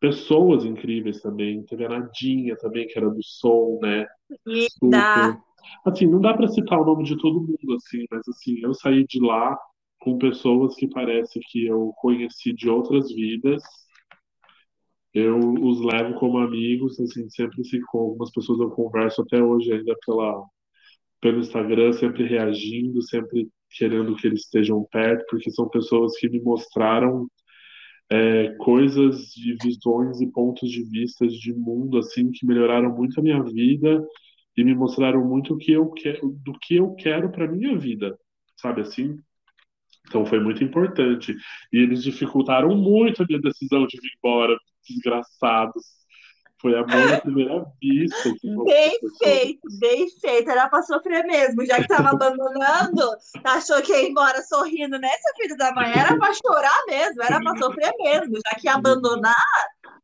Pessoas 0.00 0.64
incríveis 0.64 1.20
também. 1.20 1.64
Teve 1.64 1.84
a 1.84 1.88
Nadinha 1.88 2.56
também, 2.56 2.86
que 2.86 2.98
era 2.98 3.08
do 3.08 3.22
som, 3.22 3.78
né? 3.82 4.06
E 4.46 4.68
Super. 4.70 5.38
Assim, 5.84 6.06
não 6.06 6.20
dá 6.20 6.34
para 6.34 6.48
citar 6.48 6.80
o 6.80 6.84
nome 6.84 7.04
de 7.04 7.16
todo 7.18 7.40
mundo, 7.40 7.74
assim, 7.76 8.04
mas 8.10 8.22
assim, 8.28 8.58
eu 8.62 8.72
saí 8.74 9.04
de 9.06 9.20
lá 9.20 9.56
com 10.06 10.16
pessoas 10.18 10.76
que 10.76 10.86
parece 10.86 11.40
que 11.40 11.66
eu 11.66 11.92
conheci 11.96 12.52
de 12.52 12.70
outras 12.70 13.12
vidas. 13.12 13.60
Eu 15.12 15.36
os 15.36 15.80
levo 15.80 16.14
como 16.20 16.38
amigos, 16.38 17.00
assim, 17.00 17.28
sempre 17.28 17.64
se 17.64 17.80
com 17.86 17.98
algumas 17.98 18.30
pessoas 18.30 18.60
eu 18.60 18.70
converso 18.70 19.22
até 19.22 19.42
hoje 19.42 19.72
ainda 19.72 19.96
pela, 20.06 20.44
pelo 21.20 21.40
Instagram, 21.40 21.92
sempre 21.92 22.24
reagindo, 22.24 23.02
sempre 23.02 23.48
querendo 23.68 24.14
que 24.14 24.28
eles 24.28 24.42
estejam 24.42 24.86
perto, 24.92 25.26
porque 25.28 25.50
são 25.50 25.68
pessoas 25.68 26.16
que 26.18 26.28
me 26.28 26.40
mostraram 26.40 27.26
é, 28.08 28.54
coisas 28.58 29.32
de 29.32 29.56
visões 29.60 30.20
e 30.20 30.30
pontos 30.30 30.70
de 30.70 30.84
vista 30.84 31.26
de 31.26 31.52
mundo 31.52 31.98
assim 31.98 32.30
que 32.30 32.46
melhoraram 32.46 32.94
muito 32.94 33.18
a 33.18 33.22
minha 33.24 33.42
vida 33.42 34.06
e 34.56 34.62
me 34.62 34.72
mostraram 34.72 35.26
muito 35.26 35.54
o 35.54 35.58
que 35.58 35.72
eu 35.72 35.90
quero, 35.90 36.28
do 36.44 36.52
que 36.60 36.76
eu 36.76 36.94
quero 36.94 37.28
para 37.32 37.50
minha 37.50 37.76
vida, 37.76 38.16
sabe 38.56 38.82
assim? 38.82 39.18
Então 40.08 40.24
foi 40.24 40.40
muito 40.40 40.62
importante. 40.62 41.34
E 41.72 41.78
eles 41.78 42.02
dificultaram 42.02 42.74
muito 42.76 43.22
a 43.22 43.26
minha 43.26 43.40
decisão 43.40 43.86
de 43.86 43.98
vir 44.00 44.10
embora, 44.18 44.56
desgraçados. 44.88 45.82
Foi 46.60 46.74
amor 46.76 47.12
à 47.12 47.20
primeira 47.20 47.64
vista 47.80 48.30
Bem 48.64 48.98
feito, 49.18 49.60
bem 49.78 50.08
feito. 50.20 50.50
Era 50.50 50.68
pra 50.68 50.82
sofrer 50.82 51.24
mesmo, 51.24 51.64
já 51.66 51.76
que 51.76 51.88
tava 51.88 52.10
abandonando, 52.16 53.02
achou 53.44 53.82
que 53.82 53.92
ia 53.92 54.08
embora 54.08 54.42
sorrindo, 54.42 54.98
né, 54.98 55.08
seu 55.08 55.34
filho 55.42 55.56
da 55.56 55.72
mãe? 55.72 55.92
Era 55.92 56.16
pra 56.16 56.32
chorar 56.32 56.84
mesmo, 56.86 57.22
era 57.22 57.40
pra 57.40 57.56
sofrer 57.58 57.92
mesmo, 57.98 58.36
já 58.36 58.58
que 58.58 58.66
ia 58.66 58.74
abandonar. 58.74 59.34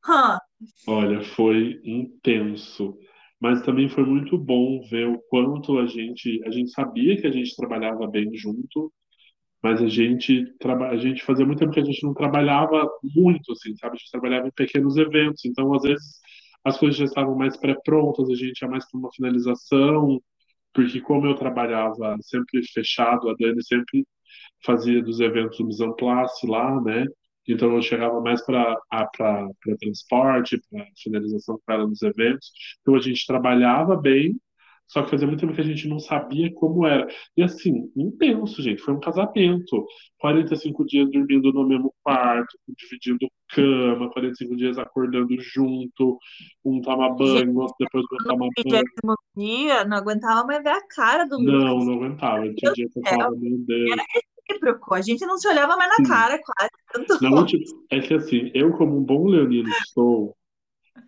hã, 0.08 0.38
Olha, 0.86 1.22
foi 1.22 1.80
intenso, 1.84 2.98
mas 3.40 3.62
também 3.62 3.88
foi 3.88 4.04
muito 4.04 4.36
bom 4.38 4.80
ver 4.88 5.08
o 5.08 5.18
quanto 5.28 5.78
a 5.78 5.86
gente, 5.86 6.40
a 6.46 6.50
gente 6.50 6.70
sabia 6.70 7.20
que 7.20 7.26
a 7.26 7.30
gente 7.32 7.56
trabalhava 7.56 8.06
bem 8.06 8.30
junto, 8.34 8.92
mas 9.62 9.80
a 9.82 9.88
gente, 9.88 10.44
a 10.90 10.96
gente 10.96 11.22
fazia 11.24 11.46
muito 11.46 11.58
tempo 11.60 11.72
que 11.72 11.80
a 11.80 11.84
gente 11.84 12.02
não 12.04 12.14
trabalhava 12.14 12.88
muito, 13.14 13.52
assim, 13.52 13.74
sabe? 13.76 13.94
A 13.94 13.98
gente 13.98 14.10
trabalhava 14.10 14.48
em 14.48 14.52
pequenos 14.52 14.96
eventos, 14.96 15.44
então 15.44 15.72
às 15.74 15.82
vezes 15.82 16.20
as 16.64 16.78
coisas 16.78 16.96
já 16.96 17.04
estavam 17.04 17.36
mais 17.36 17.56
pré-prontas, 17.56 18.28
a 18.30 18.34
gente 18.34 18.60
ia 18.60 18.68
mais 18.68 18.88
para 18.90 18.98
uma 18.98 19.12
finalização, 19.12 20.20
porque 20.72 21.00
como 21.00 21.26
eu 21.26 21.34
trabalhava 21.36 22.16
sempre 22.22 22.62
fechado, 22.72 23.28
a 23.28 23.34
Dani 23.38 23.62
sempre 23.64 24.06
fazia 24.64 25.02
dos 25.02 25.20
eventos 25.20 25.58
o 25.60 25.66
mise 25.66 25.84
en 25.84 25.94
place 25.94 26.46
lá, 26.46 26.80
né? 26.80 27.06
Então 27.48 27.74
eu 27.74 27.82
chegava 27.82 28.20
mais 28.20 28.44
para 28.44 28.76
para 28.90 29.48
transporte, 29.80 30.60
para 30.70 30.86
finalização 31.02 31.58
ela 31.68 31.86
nos 31.86 32.02
eventos. 32.02 32.52
Então 32.80 32.94
a 32.94 33.00
gente 33.00 33.26
trabalhava 33.26 33.96
bem, 33.96 34.36
só 34.92 35.02
que 35.02 35.10
fazia 35.10 35.26
muito 35.26 35.40
tempo 35.40 35.54
que 35.54 35.60
a 35.60 35.64
gente 35.64 35.88
não 35.88 35.98
sabia 35.98 36.52
como 36.54 36.86
era. 36.86 37.06
E 37.34 37.42
assim, 37.42 37.90
intenso, 37.96 38.60
gente. 38.62 38.82
Foi 38.82 38.92
um 38.92 39.00
casamento. 39.00 39.86
45 40.18 40.84
dias 40.84 41.10
dormindo 41.10 41.50
no 41.52 41.66
mesmo 41.66 41.92
quarto, 42.02 42.56
dividindo 42.78 43.26
cama, 43.48 44.10
45 44.10 44.54
dias 44.56 44.78
acordando 44.78 45.34
junto, 45.40 46.18
um 46.64 46.80
toma 46.80 47.08
Gente, 47.08 47.18
banho, 47.18 47.56
outro 47.56 47.74
depois 47.80 48.04
do 48.04 48.08
outro 48.12 48.24
no 48.26 48.38
toma 48.38 48.48
banho. 48.64 48.84
dia, 49.36 49.84
não 49.84 49.96
aguentava 49.96 50.46
mais 50.46 50.62
ver 50.62 50.70
a 50.70 50.86
cara 50.88 51.24
do 51.24 51.38
Não, 51.42 51.76
Lucas. 51.78 51.86
não 51.86 51.94
aguentava. 51.94 52.40
Meu 52.42 52.54
Tinha 52.54 52.72
dia 52.72 52.88
que 52.88 52.98
eu 52.98 53.02
falava, 53.02 53.34
meu 53.36 53.58
Deus. 53.58 53.90
Era 53.92 54.04
recíproco. 54.48 54.94
A 54.94 55.00
gente 55.00 55.24
não 55.26 55.38
se 55.38 55.48
olhava 55.48 55.76
mais 55.76 55.88
na 55.90 55.96
Sim. 55.96 56.02
cara, 56.04 56.38
quase. 56.38 56.70
Tanto 56.92 57.22
Na 57.24 57.30
última, 57.30 57.64
é 57.90 58.00
que 58.00 58.14
assim, 58.14 58.50
eu 58.54 58.72
como 58.76 58.96
um 58.98 59.02
bom 59.02 59.26
leonino 59.26 59.64
que 59.64 59.86
sou, 59.92 60.36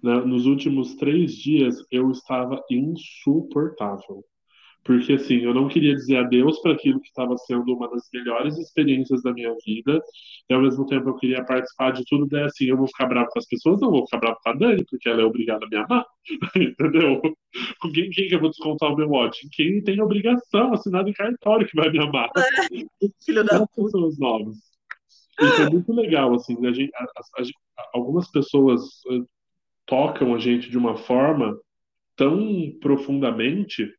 né, 0.04 0.20
nos 0.20 0.44
últimos 0.44 0.94
três 0.96 1.32
dias 1.34 1.76
eu 1.90 2.10
estava 2.10 2.62
insuportável. 2.70 4.22
Porque 4.84 5.14
assim, 5.14 5.36
eu 5.36 5.54
não 5.54 5.66
queria 5.66 5.94
dizer 5.94 6.18
adeus 6.18 6.60
para 6.60 6.72
aquilo 6.72 7.00
que 7.00 7.06
estava 7.08 7.34
sendo 7.38 7.74
uma 7.74 7.88
das 7.88 8.02
melhores 8.12 8.58
experiências 8.58 9.22
da 9.22 9.32
minha 9.32 9.54
vida, 9.64 9.98
e 10.46 10.52
ao 10.52 10.60
mesmo 10.60 10.84
tempo 10.84 11.08
eu 11.08 11.16
queria 11.16 11.42
participar 11.42 11.92
de 11.92 12.04
tudo, 12.04 12.26
daí 12.28 12.42
assim, 12.44 12.66
eu 12.66 12.76
vou 12.76 12.86
ficar 12.86 13.06
bravo 13.06 13.30
com 13.30 13.38
as 13.38 13.46
pessoas, 13.46 13.80
não 13.80 13.90
vou 13.90 14.04
ficar 14.04 14.18
bravo 14.18 14.36
com 14.44 14.50
a 14.50 14.52
Dani, 14.52 14.84
porque 14.84 15.08
ela 15.08 15.22
é 15.22 15.24
obrigada 15.24 15.64
a 15.64 15.68
me 15.70 15.76
amar, 15.76 16.04
entendeu? 16.54 17.22
Com 17.80 17.90
quem, 17.90 18.10
quem 18.10 18.28
que 18.28 18.34
eu 18.34 18.40
vou 18.40 18.50
descontar 18.50 18.92
o 18.92 18.96
meu 18.96 19.10
ódio? 19.10 19.48
Quem 19.52 19.82
tem 19.82 20.02
obrigação, 20.02 20.74
assinado 20.74 21.08
em 21.08 21.14
cartório 21.14 21.66
que 21.66 21.76
vai 21.76 21.90
me 21.90 21.98
amar. 21.98 22.28
filho 23.24 23.42
da 23.42 23.60
Não 23.60 23.66
pessoas 23.66 24.18
novas. 24.18 24.58
Isso 25.40 25.62
é 25.62 25.70
muito 25.70 25.92
legal, 25.94 26.34
assim, 26.34 26.54
a 26.66 26.72
gente, 26.72 26.94
a- 26.94 27.04
a- 27.04 27.88
algumas 27.94 28.30
pessoas 28.30 28.82
tocam 29.87 30.35
a 30.35 30.38
gente 30.38 30.70
de 30.70 30.79
uma 30.79 30.97
forma 30.97 31.59
tão 32.16 32.73
profundamente 32.81 33.92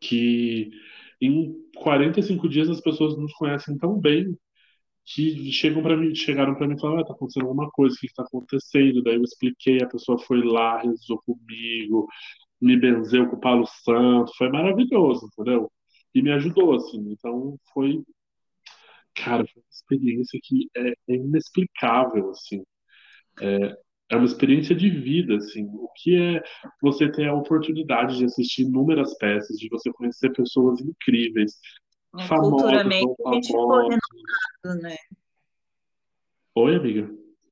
que 0.00 0.70
em 1.20 1.54
45 1.76 2.48
dias 2.48 2.68
as 2.68 2.80
pessoas 2.80 3.16
nos 3.16 3.32
conhecem 3.34 3.76
tão 3.78 3.98
bem 3.98 4.36
que 5.04 5.52
chegam 5.52 5.82
para 5.82 5.96
mim, 5.96 6.14
chegaram 6.14 6.54
para 6.54 6.66
mim 6.66 6.74
e 6.74 6.80
falaram, 6.80 7.00
ah, 7.00 7.06
tá 7.06 7.12
acontecendo 7.12 7.44
alguma 7.44 7.70
coisa, 7.70 7.94
o 7.94 7.98
que 7.98 8.08
que 8.08 8.14
tá 8.14 8.24
acontecendo? 8.24 9.02
Daí 9.02 9.14
eu 9.14 9.22
expliquei, 9.22 9.80
a 9.80 9.88
pessoa 9.88 10.18
foi 10.18 10.42
lá, 10.42 10.80
rezou 10.80 11.22
comigo, 11.24 12.08
me 12.60 12.76
benzeu 12.76 13.28
com 13.28 13.36
o 13.36 13.40
Palo 13.40 13.66
Santo, 13.66 14.32
foi 14.36 14.48
maravilhoso, 14.50 15.26
entendeu? 15.26 15.70
E 16.14 16.22
me 16.22 16.32
ajudou, 16.32 16.74
assim, 16.74 16.98
então 17.12 17.56
foi, 17.72 18.02
cara, 19.14 19.46
foi 19.46 19.62
uma 19.62 19.70
experiência 19.70 20.40
que 20.42 20.68
é, 20.76 20.90
é 20.90 21.14
inexplicável, 21.14 22.30
assim, 22.30 22.64
é, 23.40 23.76
é 24.10 24.16
uma 24.16 24.24
experiência 24.24 24.74
de 24.74 24.88
vida, 24.88 25.36
assim, 25.36 25.64
o 25.74 25.88
que 25.96 26.16
é 26.16 26.42
você 26.80 27.10
ter 27.10 27.28
a 27.28 27.34
oportunidade 27.34 28.18
de 28.18 28.24
assistir 28.24 28.62
inúmeras 28.62 29.16
peças, 29.18 29.56
de 29.56 29.68
você 29.68 29.90
conhecer 29.92 30.32
pessoas 30.32 30.80
incríveis, 30.80 31.54
famosas, 32.28 32.62
Culturalmente, 32.62 33.14
a 33.26 33.34
gente 33.34 33.46
ficou 33.48 33.78
renovado, 33.78 34.82
né? 34.82 34.96
Oi, 36.54 36.76
amiga? 36.76 37.10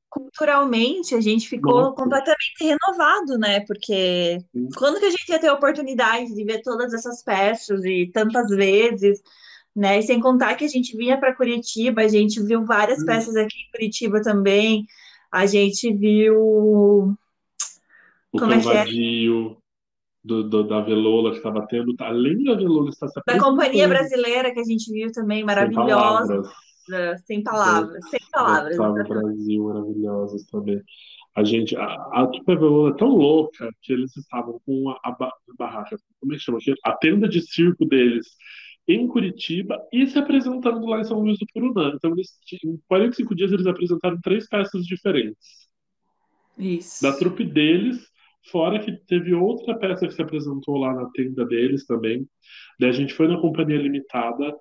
Culturalmente, 0.09 1.15
a 1.17 1.21
gente 1.21 1.49
ficou 1.49 1.75
Nossa. 1.75 1.97
completamente 1.97 2.63
renovado, 2.63 3.37
né? 3.37 3.61
Porque 3.67 4.39
Sim. 4.53 4.69
quando 4.77 5.01
que 5.01 5.07
a 5.07 5.11
gente 5.11 5.29
ia 5.29 5.41
ter 5.41 5.49
a 5.49 5.55
oportunidade 5.55 6.33
de 6.33 6.45
ver 6.45 6.63
todas 6.63 6.95
essas 6.95 7.23
peças 7.23 7.85
e 7.85 8.11
tantas 8.15 8.49
vezes, 8.49 9.21
né? 9.75 9.99
E 9.99 10.03
sem 10.03 10.21
contar 10.21 10.55
que 10.55 10.65
a 10.65 10.69
gente 10.69 10.97
vinha 10.97 11.19
para 11.19 11.35
Curitiba, 11.35 12.03
a 12.03 12.09
gente 12.09 12.41
viu 12.41 12.65
várias 12.65 13.01
Sim. 13.01 13.07
peças 13.07 13.35
aqui 13.35 13.59
em 13.59 13.71
Curitiba 13.73 14.23
também. 14.23 14.87
A 15.35 15.47
gente 15.47 15.93
viu 15.93 16.39
O 18.33 18.39
Como 18.39 18.53
é 18.53 18.61
que 18.61 18.69
é? 18.69 18.85
Do, 20.23 20.49
do- 20.49 20.63
da 20.69 20.81
Velola 20.81 21.33
que 21.33 21.39
estava 21.39 21.67
tendo, 21.67 21.95
tá- 21.97 22.07
além 22.07 22.45
da 22.45 22.55
Velola 22.55 22.89
estar 22.89 23.09
se 23.09 23.21
da 23.27 23.39
Companhia 23.39 23.89
Brasileira 23.89 24.55
que 24.55 24.61
a 24.61 24.65
gente 24.65 24.91
viu 24.93 25.11
também, 25.11 25.39
sem 25.39 25.45
maravilhosa, 25.45 26.43
palavras, 26.89 27.25
sem 27.27 27.43
palavras, 27.43 28.09
sem 28.11 28.21
palavras. 28.33 28.77
Gustavo 28.77 29.09
Brasil, 29.09 29.65
maravilhosos 29.65 30.45
também. 30.47 30.81
A 31.37 31.43
gente, 31.45 31.77
a, 31.77 31.85
a 32.13 32.27
Trupe 32.29 32.55
Velola 32.55 32.91
é 32.91 32.97
tão 32.97 33.09
louca 33.09 33.69
que 33.83 33.93
eles 33.93 34.17
estavam 34.17 34.61
com 34.65 34.89
a, 34.91 35.01
a 35.03 35.11
ba- 35.11 35.27
a 35.51 35.55
barraca, 35.59 35.97
como 36.21 36.33
é 36.33 36.37
que 36.37 36.43
chama 36.43 36.59
aquilo? 36.59 36.77
A 36.85 36.93
tenda 36.97 37.29
de 37.29 37.43
circo 37.43 37.85
deles 37.85 38.29
em 38.87 39.07
Curitiba 39.07 39.81
e 39.93 40.07
se 40.07 40.19
apresentando 40.19 40.87
lá 40.87 41.01
em 41.01 41.05
São 41.05 41.21
Luís 41.21 41.39
do 41.39 41.47
Purunã. 41.53 41.93
Então, 41.95 42.13
eles, 42.13 42.39
em 42.65 42.79
45 42.89 43.35
dias, 43.35 43.53
eles 43.53 43.67
apresentaram 43.67 44.21
três 44.21 44.49
peças 44.49 44.85
diferentes. 44.85 45.65
Isso. 46.57 47.03
da 47.03 47.13
trupe 47.17 47.45
deles, 47.45 48.09
fora 48.51 48.79
que 48.79 48.93
teve 49.07 49.35
outra 49.35 49.77
peça 49.77 50.07
que 50.07 50.15
se 50.15 50.23
apresentou 50.23 50.77
lá 50.77 50.95
na 50.95 51.11
tenda 51.11 51.45
deles 51.45 51.85
também. 51.85 52.27
Daí 52.79 52.91
a 52.91 52.93
gente 52.93 53.15
foi 53.15 53.27
na 53.27 53.41
Companhia 53.41 53.79
Limitada, 53.79 54.55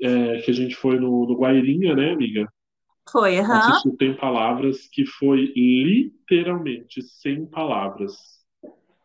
é, 0.00 0.38
que 0.38 0.50
a 0.50 0.54
gente 0.54 0.74
foi 0.74 0.98
no, 0.98 1.26
no 1.26 1.36
Guairinha, 1.36 1.94
né, 1.94 2.12
amiga? 2.12 2.48
Foi, 3.10 3.38
aham. 3.38 3.58
Assistiu 3.58 3.96
Sem 3.98 4.16
Palavras, 4.16 4.88
que 4.88 5.06
foi 5.06 5.52
literalmente 5.56 7.02
sem 7.02 7.46
palavras. 7.46 8.37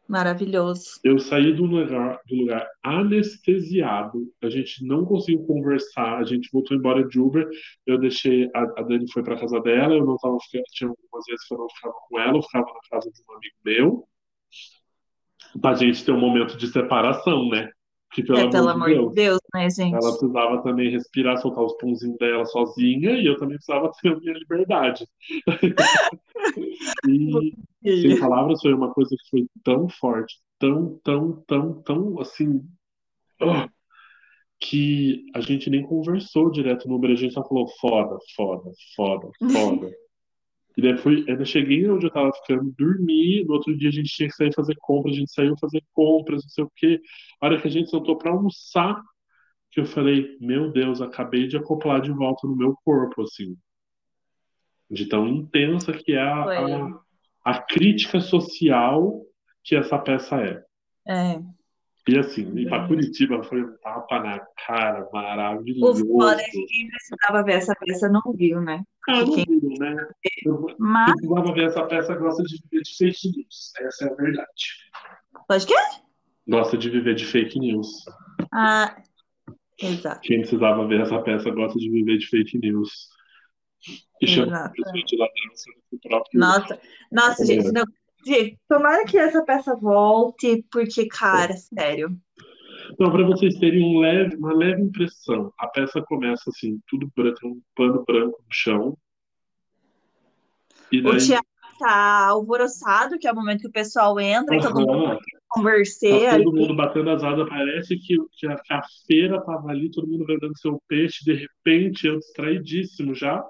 Maravilhoso. 0.07 0.99
Eu 1.03 1.17
saí 1.17 1.53
do 1.53 1.63
lugar, 1.65 2.19
do 2.27 2.35
lugar 2.35 2.67
anestesiado, 2.83 4.29
a 4.41 4.49
gente 4.49 4.85
não 4.85 5.05
conseguiu 5.05 5.45
conversar, 5.45 6.17
a 6.17 6.23
gente 6.23 6.49
voltou 6.51 6.75
embora 6.75 7.07
de 7.07 7.19
Uber, 7.19 7.47
eu 7.85 7.97
deixei, 7.97 8.49
a, 8.53 8.61
a 8.79 8.83
Dani 8.83 9.09
foi 9.11 9.23
para 9.23 9.39
casa 9.39 9.59
dela, 9.61 9.93
eu 9.93 10.05
não 10.05 10.17
tava 10.17 10.37
ficando, 10.41 10.65
tinha 10.71 10.89
algumas 10.89 11.25
vezes 11.25 11.47
que 11.47 11.53
eu 11.53 11.57
não 11.57 11.69
ficava 11.69 11.95
com 12.09 12.19
ela, 12.19 12.37
eu 12.37 12.43
ficava 12.43 12.65
na 12.65 12.79
casa 12.91 13.09
de 13.09 13.21
um 13.27 13.35
amigo 13.35 13.55
meu, 13.63 14.07
pra 15.61 15.73
gente 15.75 16.03
ter 16.03 16.11
um 16.11 16.19
momento 16.19 16.57
de 16.57 16.67
separação, 16.67 17.47
né? 17.49 17.69
Que 18.13 18.21
pelo 18.23 18.38
É, 18.38 18.49
pelo 18.49 18.69
amor 18.69 18.89
de 18.89 18.95
amor 18.95 19.10
de 19.10 19.15
Deus, 19.15 19.39
Deus, 19.39 19.39
né, 19.54 19.69
gente? 19.69 19.95
ela 19.95 20.12
precisava 20.12 20.62
também 20.62 20.91
respirar, 20.91 21.38
soltar 21.38 21.63
os 21.63 21.73
punzinhos 21.78 22.17
dela 22.17 22.45
sozinha, 22.45 23.12
e 23.12 23.26
eu 23.26 23.38
também 23.38 23.56
precisava 23.56 23.91
ter 24.02 24.10
a 24.10 24.19
minha 24.19 24.34
liberdade. 24.34 25.08
E 27.08 27.54
sem 28.02 28.19
palavras 28.19 28.62
foi 28.62 28.73
uma 28.73 28.93
coisa 28.93 29.10
que 29.10 29.30
foi 29.30 29.47
tão 29.63 29.89
forte, 29.89 30.36
tão, 30.60 30.99
tão, 31.04 31.43
tão, 31.47 31.82
tão 31.82 32.21
assim, 32.21 32.63
ah, 33.41 33.67
que 34.60 35.26
a 35.36 35.41
gente 35.41 35.69
nem 35.69 35.82
conversou 35.82 36.52
direto 36.52 36.88
no 36.88 36.95
Uber, 36.95 37.12
a 37.12 37.15
gente 37.15 37.34
só 37.34 37.43
falou 37.43 37.67
foda, 37.82 38.17
foda, 38.36 38.71
foda, 38.95 39.30
foda. 39.52 39.91
E 40.75 40.81
daí 40.81 40.97
fui, 40.97 41.23
ainda 41.29 41.45
cheguei 41.45 41.88
onde 41.88 42.07
eu 42.07 42.12
tava 42.12 42.31
ficando, 42.33 42.73
dormi, 42.77 43.43
no 43.45 43.53
outro 43.53 43.77
dia 43.77 43.89
a 43.89 43.91
gente 43.91 44.09
tinha 44.09 44.27
que 44.27 44.36
sair 44.36 44.53
fazer 44.53 44.75
compras, 44.79 45.15
a 45.15 45.19
gente 45.19 45.31
saiu 45.31 45.55
fazer 45.59 45.83
compras, 45.93 46.43
não 46.43 46.49
sei 46.49 46.63
o 46.63 46.71
quê. 46.75 46.99
A 47.39 47.45
hora 47.45 47.62
que 47.62 47.67
a 47.67 47.71
gente 47.71 47.89
sentou 47.89 48.17
pra 48.17 48.31
almoçar, 48.31 48.99
que 49.71 49.79
eu 49.79 49.86
falei, 49.86 50.38
meu 50.39 50.71
Deus, 50.71 51.01
acabei 51.01 51.47
de 51.47 51.57
acoplar 51.57 52.01
de 52.01 52.12
volta 52.12 52.47
no 52.47 52.55
meu 52.55 52.75
corpo, 52.83 53.21
assim. 53.21 53.55
De 54.89 55.05
tão 55.07 55.27
intensa 55.27 55.93
que 55.93 56.13
é 56.13 56.21
a, 56.21 56.43
a, 56.43 57.01
a 57.45 57.62
crítica 57.62 58.19
social 58.19 59.21
que 59.63 59.75
essa 59.75 59.97
peça 59.97 60.41
é. 60.41 60.63
É. 61.07 61.41
E 62.07 62.17
assim, 62.19 62.41
ir 62.57 62.67
pra 62.67 62.85
Curitiba 62.87 63.41
foi 63.43 63.63
um 63.63 63.77
tapa 63.77 64.19
na 64.19 64.39
cara 64.67 65.07
O 65.07 65.13
maravilhoso. 65.13 66.05
foda 66.07 66.41
é 66.41 66.45
que 66.49 66.65
quem 66.65 66.89
precisava 66.89 67.43
ver 67.43 67.53
essa 67.53 67.73
peça 67.75 68.09
não 68.09 68.21
viu, 68.33 68.59
né? 68.61 68.83
Ah, 69.07 69.21
não 69.21 69.33
Quem- 69.35 69.45
viram, 69.45 69.69
né? 69.79 70.07
Mas, 70.79 71.11
precisava 71.13 71.53
ver 71.53 71.67
essa 71.67 71.85
peça, 71.85 72.15
gosta 72.15 72.43
de 72.43 72.61
viver 72.61 72.83
de 72.83 72.97
fake 72.97 73.31
news. 73.37 73.71
Essa 73.79 74.05
é 74.05 74.11
a 74.11 74.15
verdade. 74.15 74.47
pode 75.47 75.65
que? 75.65 75.73
Gosta 76.47 76.77
de 76.77 76.89
viver 76.89 77.15
de 77.15 77.25
fake 77.25 77.57
news. 77.57 77.87
Ah, 78.51 79.01
exato. 79.81 80.19
Quem 80.21 80.39
precisava 80.41 80.85
ver 80.85 81.01
essa 81.01 81.21
peça 81.21 81.49
gosta 81.51 81.79
de 81.79 81.89
viver 81.89 82.17
de 82.17 82.27
fake 82.27 82.57
news. 82.57 83.07
E 84.21 84.27
chama 84.27 84.71
de 84.73 85.17
ladrão 85.17 85.55
sendo 85.55 85.75
que 85.89 85.95
o 85.95 85.99
próprio. 85.99 86.39
Nossa, 86.39 86.79
nossa, 87.11 87.43
É. 87.43 87.45
gente, 87.45 87.71
não. 87.71 87.83
Tomara 88.67 89.05
que 89.05 89.17
essa 89.17 89.43
peça 89.43 89.75
volte, 89.75 90.65
porque, 90.71 91.07
cara, 91.07 91.53
sério. 91.53 92.17
Não, 92.99 93.12
para 93.12 93.25
vocês 93.25 93.55
terem 93.59 93.83
um 93.83 93.99
leve, 93.99 94.36
uma 94.36 94.53
leve 94.53 94.81
impressão, 94.81 95.51
a 95.57 95.67
peça 95.67 96.01
começa 96.01 96.49
assim, 96.49 96.79
tudo 96.88 97.12
branco, 97.15 97.47
um 97.47 97.62
pano 97.75 98.03
branco 98.05 98.38
no 98.39 98.51
chão. 98.51 98.97
E 100.91 100.99
O 100.99 101.03
daí 101.03 101.17
teatro 101.17 101.47
tá 101.79 102.27
alvoroçado, 102.27 103.17
que 103.17 103.27
é 103.27 103.31
o 103.31 103.36
momento 103.36 103.62
que 103.62 103.67
o 103.67 103.71
pessoal 103.71 104.19
entra 104.19 104.55
e 104.55 104.62
todo 104.62 104.79
mundo 104.79 105.19
conversar 105.49 106.07
Tá 106.07 106.33
ali. 106.36 106.43
todo 106.43 106.55
mundo 106.55 106.75
batendo 106.75 107.09
as 107.09 107.23
asas, 107.23 107.47
parece 107.47 107.97
que, 107.97 108.17
que, 108.33 108.47
a, 108.47 108.55
que 108.55 108.73
a 108.73 108.81
feira 109.07 109.41
tava 109.43 109.69
ali, 109.69 109.89
todo 109.91 110.07
mundo 110.07 110.25
vendendo 110.25 110.57
seu 110.57 110.81
peixe, 110.88 111.23
de 111.23 111.33
repente, 111.33 112.07
eu 112.07 112.17
distraidíssimo 112.19 113.13
já. 113.13 113.43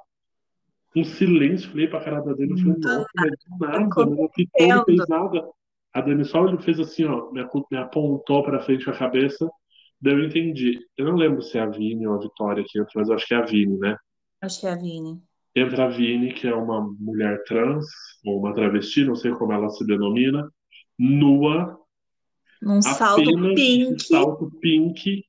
Um 0.95 1.03
silêncio, 1.03 1.69
falei 1.71 1.87
pra 1.87 2.03
cara 2.03 2.21
da 2.21 2.33
Dani, 2.33 2.59
falei, 2.61 2.79
Do 2.79 2.79
nossa, 2.79 3.09
mas 3.15 3.31
do 3.31 3.57
nada, 3.59 3.77
acontecendo. 3.85 4.15
não 4.15 4.25
apitou, 4.25 4.67
não 4.67 4.85
fez 4.85 5.07
nada. 5.07 5.49
A 5.93 6.01
Dani 6.01 6.25
só 6.25 6.47
ele 6.47 6.57
fez 6.59 6.79
assim, 6.79 7.05
ó, 7.05 7.31
me, 7.31 7.41
apontou 7.77 8.43
pra 8.43 8.59
frente 8.59 8.85
com 8.85 8.91
a 8.91 8.97
cabeça, 8.97 9.49
daí 9.99 10.13
eu 10.13 10.23
entendi. 10.25 10.79
Eu 10.97 11.05
não 11.05 11.15
lembro 11.15 11.41
se 11.41 11.57
é 11.57 11.61
a 11.61 11.65
Vini 11.67 12.05
ou 12.07 12.15
a 12.15 12.19
Vitória 12.19 12.63
que 12.67 12.79
entra, 12.79 12.91
mas 12.95 13.09
eu 13.09 13.15
acho 13.15 13.27
que 13.27 13.33
é 13.33 13.37
a 13.37 13.45
Vini, 13.45 13.77
né? 13.79 13.97
Acho 14.41 14.59
que 14.59 14.67
é 14.67 14.71
a 14.71 14.75
Vini. 14.75 15.21
Entra 15.55 15.85
a 15.85 15.87
Vini, 15.89 16.33
que 16.33 16.47
é 16.47 16.55
uma 16.55 16.81
mulher 16.99 17.43
trans, 17.43 17.85
ou 18.25 18.39
uma 18.39 18.53
travesti, 18.53 19.03
não 19.05 19.15
sei 19.15 19.31
como 19.31 19.53
ela 19.53 19.69
se 19.69 19.85
denomina, 19.85 20.47
nua, 20.97 21.79
Num 22.61 22.81
salto 22.81 23.23
pink. 23.55 24.03
salto 24.03 24.51
pink, 24.61 25.23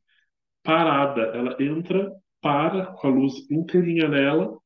parada. 0.63 1.23
Ela 1.23 1.57
entra, 1.61 2.11
para 2.41 2.87
com 2.87 3.07
a 3.07 3.11
luz 3.11 3.51
inteirinha 3.51 4.09
nela. 4.09 4.57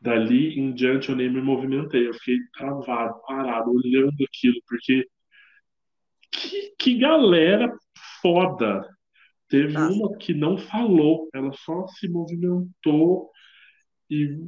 Dali 0.00 0.58
em 0.58 0.72
diante 0.74 1.08
eu 1.08 1.16
nem 1.16 1.30
me 1.32 1.40
movimentei. 1.40 2.06
Eu 2.08 2.14
fiquei 2.14 2.36
travado, 2.56 3.20
parado, 3.26 3.70
olhando 3.70 4.14
aquilo, 4.28 4.60
porque 4.68 5.06
que, 6.30 6.74
que 6.78 6.98
galera 6.98 7.72
foda! 8.20 8.86
Teve 9.48 9.72
Nossa. 9.74 9.92
uma 9.94 10.16
que 10.18 10.34
não 10.34 10.58
falou, 10.58 11.28
ela 11.32 11.52
só 11.52 11.86
se 11.86 12.08
movimentou 12.08 13.30
e, 14.10 14.38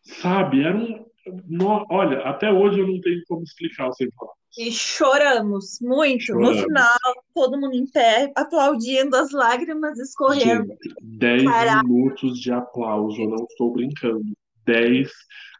sabe, 0.00 0.62
era 0.62 0.76
um. 0.76 1.04
no- 1.48 1.84
olha, 1.90 2.20
até 2.20 2.52
hoje 2.52 2.78
eu 2.78 2.86
não 2.86 3.00
tenho 3.00 3.20
como 3.26 3.42
explicar 3.42 3.88
o 3.88 3.92
sem 3.92 4.08
falar. 4.12 4.32
E 4.58 4.70
choramos 4.70 5.78
muito. 5.80 6.34
No 6.34 6.44
Choramos. 6.54 6.62
final, 6.62 6.98
todo 7.34 7.58
mundo 7.60 7.74
em 7.74 7.86
pé, 7.90 8.30
aplaudindo, 8.36 9.16
as 9.16 9.32
lágrimas 9.32 9.98
escorrendo. 9.98 10.68
Gente, 10.68 10.94
10 11.02 11.44
Caraca. 11.44 11.82
minutos 11.88 12.38
de 12.38 12.52
aplauso, 12.52 13.20
eu 13.20 13.28
não 13.28 13.44
estou 13.44 13.72
brincando. 13.72 14.22
10 14.64 15.10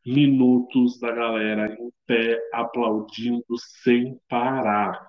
minutos 0.04 0.98
da 0.98 1.12
galera 1.12 1.74
em 1.74 1.90
pé 2.06 2.38
aplaudindo 2.52 3.44
sem 3.82 4.18
parar. 4.28 5.08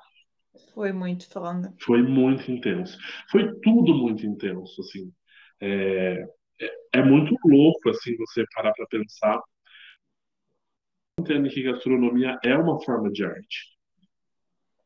Foi 0.73 0.91
muito 0.91 1.29
foda. 1.29 1.73
Foi 1.81 2.01
muito 2.01 2.51
intenso. 2.51 2.97
Foi 3.29 3.53
tudo 3.61 3.93
muito 3.93 4.25
intenso, 4.25 4.81
assim. 4.81 5.11
É, 5.59 6.25
é, 6.61 6.99
é 6.99 7.03
muito 7.03 7.35
louco, 7.45 7.89
assim, 7.89 8.15
você 8.17 8.43
parar 8.55 8.73
para 8.73 8.87
pensar. 8.87 9.39
Entendo 11.19 11.49
que 11.49 11.63
gastronomia 11.63 12.39
é 12.43 12.57
uma 12.57 12.81
forma 12.83 13.11
de 13.11 13.23
arte. 13.23 13.73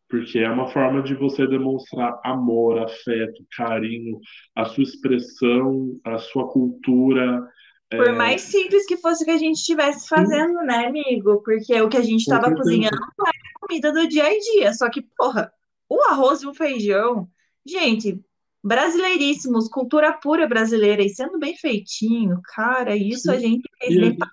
Porque 0.09 0.39
é 0.39 0.49
uma 0.49 0.67
forma 0.69 1.01
de 1.01 1.15
você 1.15 1.45
demonstrar 1.47 2.19
amor, 2.23 2.79
afeto, 2.79 3.45
carinho, 3.55 4.19
a 4.55 4.65
sua 4.65 4.83
expressão, 4.83 5.99
a 6.05 6.17
sua 6.17 6.49
cultura. 6.49 7.45
Por 7.89 8.07
É, 8.07 8.11
mais 8.11 8.41
simples 8.41 8.85
que 8.85 8.97
fosse 8.97 9.23
o 9.23 9.25
que 9.25 9.31
a 9.31 9.37
gente 9.37 9.55
estivesse 9.57 10.07
fazendo, 10.09 10.59
né, 10.61 10.87
amigo? 10.87 11.41
Porque 11.43 11.79
o 11.81 11.89
que 11.89 11.97
a 11.97 12.01
gente 12.01 12.21
estava 12.21 12.53
cozinhando 12.53 12.95
era 12.95 13.31
a 13.55 13.59
comida 13.59 13.91
do 13.93 14.07
dia 14.07 14.25
a 14.25 14.39
dia. 14.39 14.73
Só 14.73 14.89
que, 14.89 15.01
porra, 15.17 15.51
o 15.89 16.01
arroz 16.03 16.41
e 16.41 16.47
o 16.47 16.53
feijão, 16.53 17.29
gente, 17.65 18.19
brasileiríssimos, 18.63 19.69
cultura 19.69 20.11
pura 20.11 20.47
brasileira, 20.47 21.01
e 21.01 21.09
sendo 21.09 21.39
bem 21.39 21.55
feitinho, 21.55 22.41
cara, 22.43 22.95
isso 22.95 23.31
a 23.31 23.35
Sim. 23.35 23.41
gente 23.41 23.69
fez 23.79 23.95
E, 23.95 23.99
bem 23.99 24.11
a- 24.11 24.15
pra 24.15 24.27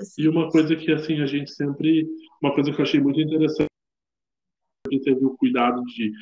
assim. 0.00 0.22
e 0.22 0.28
uma 0.28 0.50
coisa 0.50 0.74
que 0.74 0.90
assim 0.92 1.20
a 1.20 1.26
gente 1.26 1.50
sempre, 1.52 2.08
uma 2.42 2.52
coisa 2.52 2.72
que 2.72 2.80
eu 2.80 2.84
achei 2.84 3.00
muito 3.00 3.20
interessante, 3.20 3.68
teve 5.04 5.24
o 5.24 5.36
cuidado 5.36 5.82
de 5.84 6.12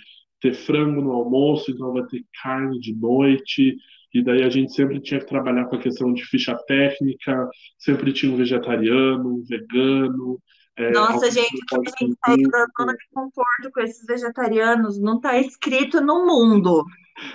ter 0.40 0.54
frango 0.54 1.00
no 1.00 1.12
almoço, 1.12 1.70
então 1.70 1.92
vai 1.92 2.06
ter 2.06 2.24
carne 2.42 2.78
de 2.78 2.94
noite, 2.94 3.76
e 4.12 4.22
daí 4.22 4.42
a 4.42 4.50
gente 4.50 4.72
sempre 4.72 5.00
tinha 5.00 5.20
que 5.20 5.26
trabalhar 5.26 5.66
com 5.66 5.76
a 5.76 5.80
questão 5.80 6.12
de 6.12 6.24
ficha 6.24 6.56
técnica, 6.66 7.48
sempre 7.78 8.12
tinha 8.12 8.32
um 8.32 8.36
vegetariano, 8.36 9.36
um 9.36 9.42
vegano, 9.42 10.40
é, 10.78 10.92
Nossa, 10.92 11.28
gente, 11.28 11.58
que 11.66 11.74
a 11.74 12.04
gente 12.04 12.16
saiu 12.24 12.48
da 12.50 12.64
zona 12.78 12.92
de 12.92 13.04
conforto 13.12 13.70
com 13.74 13.80
esses 13.80 14.06
vegetarianos, 14.06 15.00
não 15.00 15.20
tá 15.20 15.36
escrito 15.36 16.00
no 16.00 16.24
mundo. 16.24 16.84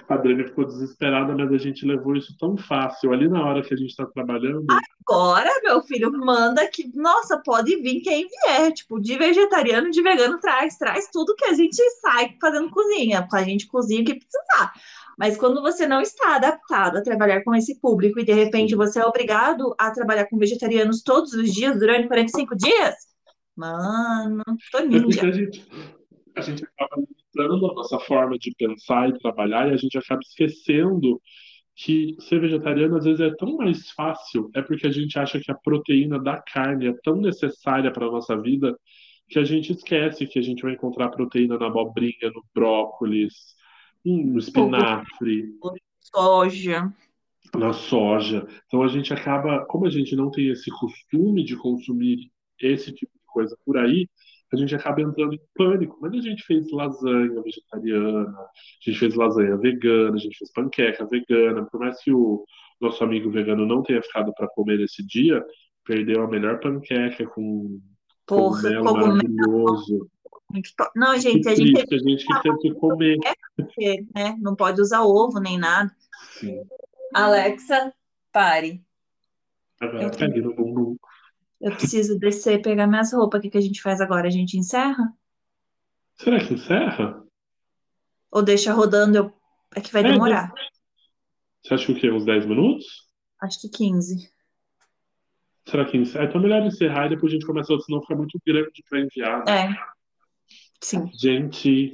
A 0.08 0.16
Dani 0.16 0.46
ficou 0.46 0.66
desesperada, 0.66 1.36
mas 1.36 1.52
a 1.52 1.58
gente 1.58 1.86
levou 1.86 2.16
isso 2.16 2.34
tão 2.40 2.56
fácil. 2.56 3.12
Ali 3.12 3.28
na 3.28 3.46
hora 3.46 3.62
que 3.62 3.74
a 3.74 3.78
gente 3.78 3.90
está 3.90 4.06
trabalhando, 4.06 4.66
Agora, 5.06 5.50
meu 5.62 5.82
filho, 5.82 6.10
manda 6.14 6.66
que, 6.70 6.90
nossa, 6.96 7.38
pode 7.44 7.76
vir 7.82 8.00
quem 8.00 8.26
vier, 8.28 8.72
tipo, 8.72 8.98
de 9.02 9.18
vegetariano, 9.18 9.92
de 9.92 10.02
vegano, 10.02 10.40
traz, 10.40 10.78
traz 10.78 11.10
tudo 11.12 11.36
que 11.36 11.44
a 11.44 11.54
gente 11.54 11.78
sai 12.00 12.38
fazendo 12.40 12.70
cozinha, 12.70 13.28
a 13.30 13.44
gente 13.44 13.68
cozinha 13.68 14.02
o 14.02 14.06
que 14.06 14.16
precisar. 14.16 14.72
Mas 15.18 15.38
quando 15.38 15.62
você 15.62 15.88
não 15.88 16.02
está 16.02 16.36
adaptado 16.36 16.98
a 16.98 17.04
trabalhar 17.04 17.44
com 17.44 17.54
esse 17.56 17.80
público 17.80 18.20
e 18.20 18.26
de 18.26 18.34
repente 18.34 18.76
você 18.76 19.00
é 19.00 19.06
obrigado 19.06 19.76
a 19.78 19.92
trabalhar 19.92 20.28
com 20.28 20.38
vegetarianos 20.38 21.04
todos 21.04 21.34
os 21.34 21.52
dias 21.52 21.80
durante 21.80 22.08
45 22.08 22.56
dias, 22.56 22.96
mano, 23.56 24.44
tô 24.72 24.80
É 24.80 24.86
ninja. 24.86 25.28
a 25.28 25.32
gente, 25.32 25.68
a 26.36 26.42
gente 26.42 26.64
acaba 26.64 26.96
limitando 26.98 27.72
a 27.72 27.74
nossa 27.74 28.00
forma 28.00 28.38
de 28.38 28.54
pensar 28.58 29.10
e 29.10 29.20
trabalhar 29.20 29.70
e 29.70 29.74
a 29.74 29.78
gente 29.78 29.98
acaba 29.98 30.22
esquecendo 30.22 31.22
que 31.76 32.16
ser 32.20 32.40
vegetariano 32.40 32.98
às 32.98 33.06
vezes 33.06 33.20
é 33.20 33.36
tão 33.36 33.58
mais 33.58 33.90
fácil, 33.92 34.50
é 34.56 34.62
porque 34.62 34.86
a 34.86 34.92
gente 34.92 35.18
acha 35.18 35.40
que 35.40 35.52
a 35.52 35.56
proteína 35.56 36.20
da 36.20 36.40
carne 36.42 36.88
é 36.88 36.94
tão 37.04 37.16
necessária 37.16 37.92
para 37.92 38.06
a 38.06 38.12
nossa 38.12 38.40
vida 38.40 38.78
que 39.28 39.40
a 39.40 39.44
gente 39.44 39.72
esquece 39.72 40.28
que 40.28 40.38
a 40.38 40.42
gente 40.42 40.62
vai 40.62 40.74
encontrar 40.74 41.10
proteína 41.10 41.58
na 41.58 41.68
abobrinha, 41.68 42.32
no 42.34 42.44
brócolis, 42.54 43.34
no 44.06 44.38
espinafre, 44.38 45.54
Soja. 46.02 46.94
na 47.58 47.74
soja. 47.74 48.48
Então 48.68 48.84
a 48.84 48.88
gente 48.88 49.14
acaba, 49.14 49.66
como 49.66 49.86
a 49.86 49.90
gente 49.90 50.16
não 50.16 50.30
tem 50.32 50.50
esse 50.50 50.70
costume 50.72 51.44
de 51.44 51.56
consumir 51.56 52.32
esse 52.60 52.92
tipo 52.94 53.12
de 53.14 53.26
coisa 53.28 53.58
por 53.66 53.78
aí, 53.78 54.08
a 54.52 54.56
gente 54.56 54.76
acaba 54.76 55.02
entrando 55.02 55.34
em 55.34 55.42
pânico. 55.56 55.98
Mas 56.02 56.14
a 56.14 56.22
gente 56.22 56.44
fez 56.44 56.70
lasanha 56.72 57.42
vegetariana, 57.42 58.30
a 58.30 58.50
gente 58.86 59.00
fez 59.00 59.16
lasanha 59.16 59.58
vegana, 59.58 60.16
a 60.16 60.20
gente 60.20 60.38
fez 60.38 60.52
panqueca 60.52 61.06
vegana. 61.08 61.66
Por 61.66 61.80
mais 61.80 62.02
que 62.04 62.12
o 62.12 62.46
nosso 62.80 63.04
amigo 63.04 63.32
vegano 63.32 63.66
não 63.66 63.82
tenha 63.82 64.02
ficado 64.02 64.34
para 64.36 64.48
comer 64.50 64.80
esse 64.82 65.06
dia, 65.06 65.44
perdeu 65.86 66.24
a 66.24 66.28
melhor 66.28 66.60
panqueca 66.60 67.26
com 67.28 67.80
Porra, 68.26 68.62
cogumelo 68.62 68.84
cogumelo. 68.84 69.08
maravilhoso. 69.08 70.10
To- 70.62 70.92
Não, 70.96 71.18
gente, 71.18 71.48
a 71.48 71.56
gente 71.56 71.74
triste, 71.74 71.96
a 71.96 71.98
gente 71.98 72.26
que 72.26 72.42
teve 72.42 72.58
que 72.60 72.74
comer. 72.76 73.18
teve, 73.76 74.08
né? 74.14 74.36
Não 74.40 74.56
pode 74.56 74.80
usar 74.82 75.02
ovo 75.02 75.40
nem 75.40 75.58
nada. 75.58 75.94
Sim. 76.40 76.62
Alexa, 77.14 77.94
pare. 78.32 78.84
Agora 79.82 80.04
Eu 80.04 80.12
pegue 80.12 80.42
no 80.42 80.56
bumbum. 80.56 80.96
Eu 81.62 81.72
preciso 81.76 82.18
descer 82.20 82.60
e 82.60 82.62
pegar 82.62 82.88
minhas 82.88 83.14
roupas. 83.14 83.40
O 83.40 83.42
que 83.42 83.50
que 83.50 83.58
a 83.58 83.62
gente 83.62 83.82
faz 83.82 84.02
agora? 84.02 84.28
A 84.28 84.32
gente 84.32 84.58
encerra? 84.58 85.14
Será 86.16 86.40
que 86.46 86.54
encerra? 86.54 87.24
Ou 88.32 88.42
deixa 88.44 88.74
rodando? 88.74 89.18
Eu... 89.18 89.34
É 89.76 89.82
que 89.82 89.92
vai 89.94 90.04
É, 90.06 90.12
demorar. 90.12 90.52
Você 91.64 91.74
acha 91.74 91.86
que 91.86 91.92
o 91.94 91.96
quê? 92.00 92.12
Uns 92.12 92.26
10 92.26 92.46
minutos? 92.46 92.86
Acho 93.42 93.60
que 93.62 93.70
15. 93.70 94.30
Será 95.68 95.86
que 95.86 95.98
encerra? 95.98 96.26
Então 96.26 96.40
é 96.42 96.44
melhor 96.44 96.62
encerrar 96.66 97.06
e 97.06 97.10
depois 97.10 97.32
a 97.32 97.36
gente 97.36 97.46
começa 97.46 97.72
outro, 97.72 97.86
senão 97.86 98.02
fica 98.02 98.16
muito 98.16 98.38
grande 98.46 98.84
para 98.90 99.00
enviar. 99.00 99.46
né? 99.46 99.66
É. 99.72 99.93
Sim. 100.84 101.10
Gente, 101.14 101.94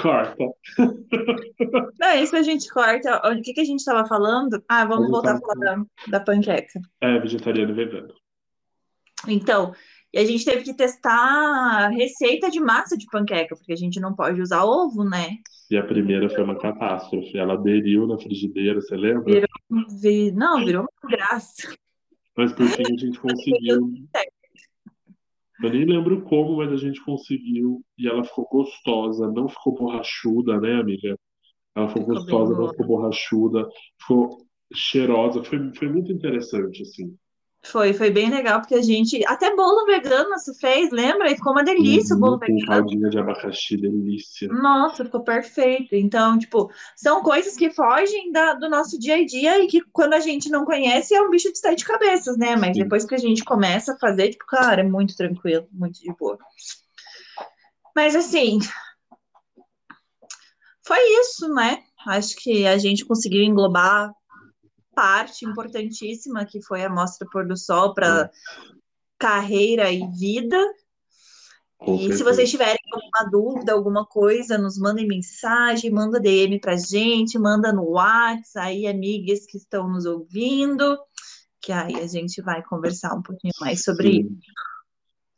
corta. 0.00 0.42
Não, 2.00 2.08
é 2.08 2.22
isso 2.22 2.32
que 2.32 2.38
a 2.38 2.42
gente 2.42 2.68
corta. 2.70 3.20
O 3.30 3.42
que 3.42 3.52
que 3.52 3.60
a 3.60 3.64
gente 3.64 3.80
estava 3.80 4.06
falando? 4.08 4.62
Ah, 4.68 4.86
vamos 4.86 5.10
voltar 5.10 5.36
a 5.36 5.38
falar 5.40 5.54
da, 5.54 5.84
da 6.08 6.20
panqueca. 6.20 6.80
É, 7.00 7.18
vegetariano 7.18 7.72
e 7.72 7.74
vegano. 7.74 8.14
Então, 9.28 9.74
e 10.12 10.18
a 10.18 10.24
gente 10.24 10.44
teve 10.44 10.62
que 10.62 10.74
testar 10.74 11.12
a 11.12 11.88
receita 11.88 12.50
de 12.50 12.58
massa 12.58 12.96
de 12.96 13.06
panqueca, 13.06 13.54
porque 13.54 13.72
a 13.72 13.76
gente 13.76 14.00
não 14.00 14.14
pode 14.14 14.40
usar 14.40 14.64
ovo, 14.64 15.04
né? 15.04 15.36
E 15.70 15.76
a 15.76 15.82
primeira 15.82 16.30
foi 16.30 16.42
uma 16.42 16.58
catástrofe. 16.58 17.36
Ela 17.36 17.54
aderiu 17.54 18.06
na 18.06 18.18
frigideira, 18.18 18.80
você 18.80 18.96
lembra? 18.96 19.24
Virou, 19.24 19.48
vi- 20.00 20.32
não, 20.32 20.64
virou 20.64 20.82
uma 21.02 21.10
graça. 21.10 21.74
Mas 22.36 22.52
por 22.52 22.66
fim 22.68 22.82
a 22.84 22.98
gente 22.98 23.18
conseguiu. 23.20 23.92
Eu 25.62 25.70
nem 25.70 25.84
lembro 25.84 26.22
como, 26.22 26.56
mas 26.56 26.72
a 26.72 26.76
gente 26.76 27.02
conseguiu. 27.04 27.82
E 27.98 28.06
ela 28.08 28.24
ficou 28.24 28.46
gostosa, 28.50 29.30
não 29.32 29.48
ficou 29.48 29.74
borrachuda, 29.74 30.60
né, 30.60 30.74
amiga? 30.80 31.18
Ela 31.74 31.88
ficou 31.88 32.06
gostosa, 32.06 32.54
não 32.54 32.68
ficou 32.70 32.86
borrachuda, 32.86 33.68
ficou 34.00 34.38
cheirosa. 34.74 35.42
Foi, 35.44 35.74
foi 35.74 35.88
muito 35.88 36.12
interessante, 36.12 36.82
assim. 36.82 37.16
Foi, 37.70 37.92
foi 37.92 38.10
bem 38.10 38.30
legal, 38.30 38.60
porque 38.60 38.74
a 38.74 38.82
gente. 38.82 39.24
Até 39.26 39.54
bolo 39.54 39.84
vegano 39.86 40.30
você 40.30 40.54
fez, 40.54 40.90
lembra? 40.90 41.30
E 41.30 41.36
ficou 41.36 41.52
uma 41.52 41.64
delícia 41.64 42.14
o 42.14 42.20
bolo 42.20 42.32
Uhum, 42.34 42.38
vegano. 42.38 42.66
caldinha 42.66 43.08
de 43.08 43.18
abacaxi, 43.18 43.76
delícia. 43.76 44.48
Nossa, 44.48 45.04
ficou 45.04 45.22
perfeito. 45.24 45.94
Então, 45.94 46.38
tipo, 46.38 46.70
são 46.94 47.22
coisas 47.22 47.56
que 47.56 47.70
fogem 47.70 48.30
da- 48.30 48.54
do 48.54 48.68
nosso 48.68 48.98
dia 48.98 49.16
a 49.16 49.24
dia 49.24 49.62
e 49.62 49.66
que 49.66 49.80
quando 49.92 50.14
a 50.14 50.20
gente 50.20 50.48
não 50.48 50.64
conhece 50.64 51.14
é 51.14 51.20
um 51.20 51.30
bicho 51.30 51.52
de 51.52 51.58
sete 51.58 51.84
cabeças, 51.84 52.36
né? 52.36 52.54
Mas 52.56 52.76
Sim. 52.76 52.84
depois 52.84 53.04
que 53.04 53.14
a 53.14 53.18
gente 53.18 53.44
começa 53.44 53.94
a 53.94 53.98
fazer, 53.98 54.30
tipo, 54.30 54.46
cara, 54.46 54.80
é 54.82 54.84
muito 54.84 55.16
tranquilo, 55.16 55.66
muito 55.72 56.00
de 56.00 56.12
boa. 56.14 56.38
Mas 57.94 58.14
assim, 58.14 58.58
foi 60.86 60.98
isso, 61.20 61.48
né? 61.52 61.82
Acho 62.06 62.36
que 62.36 62.66
a 62.66 62.78
gente 62.78 63.04
conseguiu 63.04 63.42
englobar 63.42 64.12
parte 64.96 65.44
importantíssima 65.44 66.46
que 66.46 66.62
foi 66.62 66.82
a 66.82 66.88
Mostra 66.88 67.28
Pôr 67.30 67.46
do 67.46 67.56
Sol 67.56 67.92
para 67.92 68.30
carreira 69.18 69.92
e 69.92 70.00
vida. 70.18 70.58
Com 71.76 71.94
E 71.96 71.98
se 71.98 72.06
certeza. 72.06 72.24
vocês 72.24 72.50
tiverem 72.50 72.78
alguma 72.90 73.30
dúvida, 73.30 73.72
alguma 73.74 74.06
coisa, 74.06 74.56
nos 74.56 74.78
mandem 74.78 75.06
mensagem, 75.06 75.90
manda 75.90 76.18
DM 76.18 76.58
pra 76.58 76.74
gente, 76.74 77.38
manda 77.38 77.70
no 77.70 77.90
WhatsApp, 77.90 78.66
aí 78.66 78.86
amigas 78.86 79.44
que 79.44 79.58
estão 79.58 79.86
nos 79.86 80.06
ouvindo, 80.06 80.98
que 81.60 81.72
aí 81.72 81.96
a 81.96 82.06
gente 82.06 82.40
vai 82.40 82.62
conversar 82.62 83.14
um 83.14 83.22
pouquinho 83.22 83.52
mais 83.60 83.82
sobre 83.84 84.10
Sim. 84.10 84.20
isso. 84.22 84.52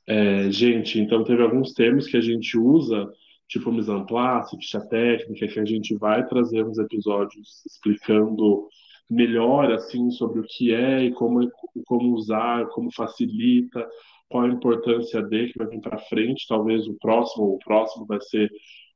É, 0.07 0.51
gente, 0.51 1.01
então 1.01 1.25
teve 1.25 1.42
alguns 1.42 1.73
termos 1.75 2.07
que 2.07 2.16
a 2.16 2.21
gente 2.21 2.57
usa, 2.57 3.12
tipo 3.49 3.73
mise 3.73 3.90
en 3.90 4.07
place, 4.07 4.57
ficha 4.57 4.81
técnica, 4.81 5.49
que 5.49 5.59
a 5.59 5.64
gente 5.64 5.97
vai 5.97 6.25
trazer 6.27 6.64
uns 6.64 6.79
episódios 6.79 7.66
explicando 7.66 8.68
melhor 9.11 9.73
assim 9.73 10.11
sobre 10.11 10.40
o 10.40 10.44
que 10.44 10.73
é 10.75 11.05
e 11.05 11.12
como, 11.12 11.40
como 11.87 12.14
usar, 12.14 12.66
como 12.68 12.92
facilita, 12.92 13.87
qual 14.29 14.44
a 14.44 14.49
importância 14.49 15.23
de 15.23 15.49
que 15.49 15.59
vai 15.59 15.68
vir 15.68 15.81
para 15.81 15.99
frente. 15.99 16.47
Talvez 16.49 16.87
o 16.87 16.97
próximo, 16.99 17.55
o 17.55 17.59
próximo 17.59 18.07
vai 18.07 18.21
ser 18.21 18.51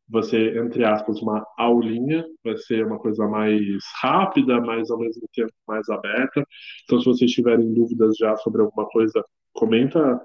vai 0.08 0.22
ser, 0.24 0.56
entre 0.58 0.84
aspas, 0.84 1.22
uma 1.22 1.46
aulinha, 1.56 2.22
vai 2.44 2.56
ser 2.58 2.86
uma 2.86 2.98
coisa 2.98 3.26
mais 3.26 3.82
rápida, 4.02 4.60
mas 4.60 4.90
ao 4.90 4.98
mesmo 4.98 5.22
tempo 5.32 5.52
mais 5.66 5.88
aberta. 5.88 6.46
Então, 6.84 6.98
se 6.98 7.06
vocês 7.06 7.30
tiverem 7.30 7.72
dúvidas 7.72 8.16
já 8.18 8.36
sobre 8.36 8.60
alguma 8.60 8.86
coisa, 8.88 9.24
comenta, 9.54 10.20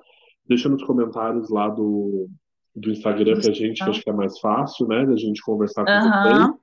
deixa 0.46 0.68
nos 0.68 0.84
comentários 0.84 1.50
lá 1.50 1.70
do, 1.70 2.28
do 2.76 2.92
Instagram 2.92 3.40
pra 3.40 3.54
gente, 3.54 3.82
que 3.82 3.90
acho 3.90 4.02
que 4.02 4.10
é 4.10 4.14
mais 4.14 4.38
fácil, 4.40 4.88
né, 4.88 5.06
da 5.06 5.16
gente 5.16 5.42
conversar 5.42 5.86
com 5.86 5.92
vocês. 5.92 6.36
Aham. 6.36 6.58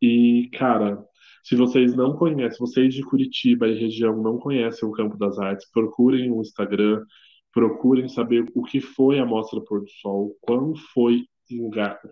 E, 0.00 0.50
cara, 0.54 1.06
se 1.42 1.56
vocês 1.56 1.94
não 1.94 2.16
conhecem, 2.16 2.58
vocês 2.58 2.94
de 2.94 3.02
Curitiba 3.02 3.66
e 3.66 3.78
região 3.78 4.16
não 4.22 4.38
conhecem 4.38 4.88
o 4.88 4.92
Campo 4.92 5.16
das 5.16 5.38
Artes, 5.38 5.68
procurem 5.70 6.30
o 6.30 6.40
Instagram, 6.40 7.04
procurem 7.52 8.08
saber 8.08 8.50
o 8.54 8.62
que 8.62 8.80
foi 8.80 9.18
a 9.18 9.26
Mostra 9.26 9.60
Pôr 9.60 9.80
do 9.80 9.90
Sol, 10.00 10.36
quando 10.40 10.76
foi, 10.94 11.24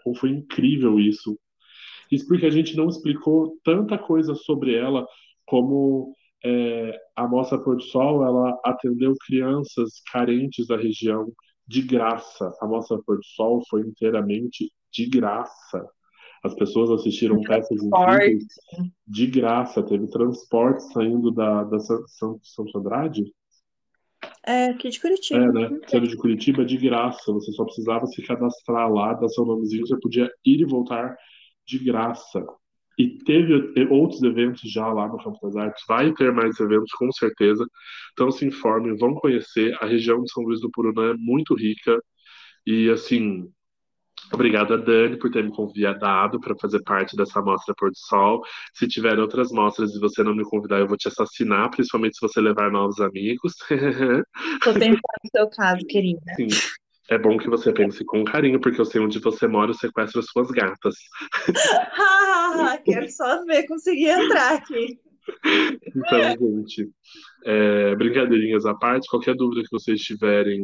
como 0.03 0.17
foi 0.17 0.31
incrível 0.31 0.99
isso. 0.99 1.39
Isso 2.11 2.27
porque 2.27 2.47
a 2.47 2.51
gente 2.51 2.77
não 2.77 2.89
explicou 2.89 3.57
tanta 3.65 3.97
coisa 3.97 4.35
sobre 4.35 4.75
ela, 4.75 5.07
como 5.47 6.13
é, 6.45 6.99
a 7.15 7.27
Mostra 7.29 7.59
Pôr 7.59 7.77
do 7.77 7.83
Sol, 7.83 8.25
ela 8.25 8.59
atendeu 8.65 9.15
crianças 9.27 10.01
carentes 10.11 10.67
da 10.67 10.77
região 10.77 11.33
de 11.67 11.83
graça. 11.83 12.53
A 12.61 12.67
Mostra 12.67 12.99
Pôr 13.07 13.19
do 13.19 13.25
Sol 13.25 13.63
foi 13.69 13.83
inteiramente 13.83 14.73
de 14.93 15.07
graça. 15.07 15.87
As 16.43 16.55
pessoas 16.55 16.91
assistiram 16.91 17.41
peças 17.43 17.83
incríveis 17.83 18.45
de 19.07 19.27
graça. 19.27 19.83
Teve 19.83 20.09
transporte 20.09 20.83
saindo 20.93 21.31
da, 21.31 21.65
da 21.65 21.79
San- 21.81 22.05
Santos 22.07 22.75
Andrade, 22.75 23.25
É, 24.47 24.67
aqui 24.67 24.89
de 24.89 25.01
Curitiba. 25.01 25.41
é, 25.41 25.53
né? 25.53 25.81
Saindo 25.89 26.09
de 26.09 26.17
Curitiba 26.17 26.65
de 26.65 26.77
graça. 26.77 27.33
Você 27.33 27.53
só 27.53 27.65
precisava 27.65 28.07
se 28.07 28.23
cadastrar 28.23 28.91
lá, 28.93 29.15
dar 29.15 29.29
seu 29.29 29.45
nomezinho, 29.45 29.87
você 29.87 29.99
podia 30.01 30.31
ir 30.45 30.61
e 30.61 30.65
voltar 30.65 31.17
de 31.67 31.79
graça. 31.79 32.45
E 32.99 33.19
teve 33.25 33.73
te- 33.73 33.87
outros 33.91 34.23
eventos 34.23 34.61
já 34.71 34.87
lá 34.93 35.09
no 35.09 35.17
Campo 35.19 35.39
das 35.43 35.57
Artes. 35.57 35.83
Vai 35.89 36.13
ter 36.15 36.33
mais 36.33 36.59
eventos, 36.61 36.93
com 36.93 37.11
certeza. 37.13 37.65
Então 38.13 38.31
se 38.31 38.45
informem, 38.47 38.97
vão 38.97 39.15
conhecer. 39.15 39.75
A 39.81 39.87
região 39.87 40.23
de 40.23 40.31
São 40.33 40.43
Luís 40.43 40.61
do 40.61 40.71
Purunã 40.71 41.13
é 41.13 41.15
muito 41.17 41.55
rica. 41.55 41.99
E 42.67 42.91
assim, 42.91 43.49
obrigado 44.33 44.75
a 44.75 44.77
Dani 44.77 45.19
por 45.19 45.31
ter 45.31 45.45
me 45.45 45.51
convidado 45.51 46.41
para 46.41 46.57
fazer 46.57 46.83
parte 46.83 47.17
dessa 47.17 47.41
mostra 47.41 47.75
Pôr 47.77 47.91
do 47.91 47.99
Sol. 47.99 48.43
Se 48.75 48.87
tiver 48.87 49.19
outras 49.19 49.51
mostras 49.51 49.95
e 49.95 50.01
você 50.01 50.23
não 50.23 50.35
me 50.35 50.45
convidar, 50.45 50.79
eu 50.79 50.87
vou 50.87 50.97
te 50.97 51.09
assassinar, 51.09 51.71
principalmente 51.71 52.17
se 52.17 52.21
você 52.21 52.41
levar 52.41 52.71
novos 52.71 53.01
amigos. 53.01 53.55
Tô 54.63 54.73
pensando 54.73 54.97
no 54.97 55.31
seu 55.31 55.51
caso, 55.51 55.85
querida. 55.87 56.21
Sim. 56.37 56.49
É 57.11 57.19
bom 57.19 57.37
que 57.37 57.51
você 57.51 57.73
pense 57.73 58.05
com 58.05 58.25
carinho, 58.25 58.61
porque 58.61 58.81
eu 58.81 58.85
sei 58.85 59.01
onde 59.01 59.19
você 59.19 59.49
mora, 59.49 59.71
eu 59.71 59.75
sequestro 59.75 60.21
as 60.21 60.27
suas 60.27 60.49
gatas. 60.53 60.95
Quero 62.85 63.11
só 63.11 63.45
ver 63.45 63.67
conseguir 63.67 64.11
entrar 64.11 64.55
aqui. 64.55 64.97
Então, 65.87 66.61
gente, 66.61 66.89
é, 67.45 67.95
brincadeirinhas 67.97 68.65
à 68.65 68.75
parte, 68.75 69.09
qualquer 69.09 69.35
dúvida 69.35 69.63
que 69.63 69.71
vocês 69.71 70.01
tiverem, 70.01 70.63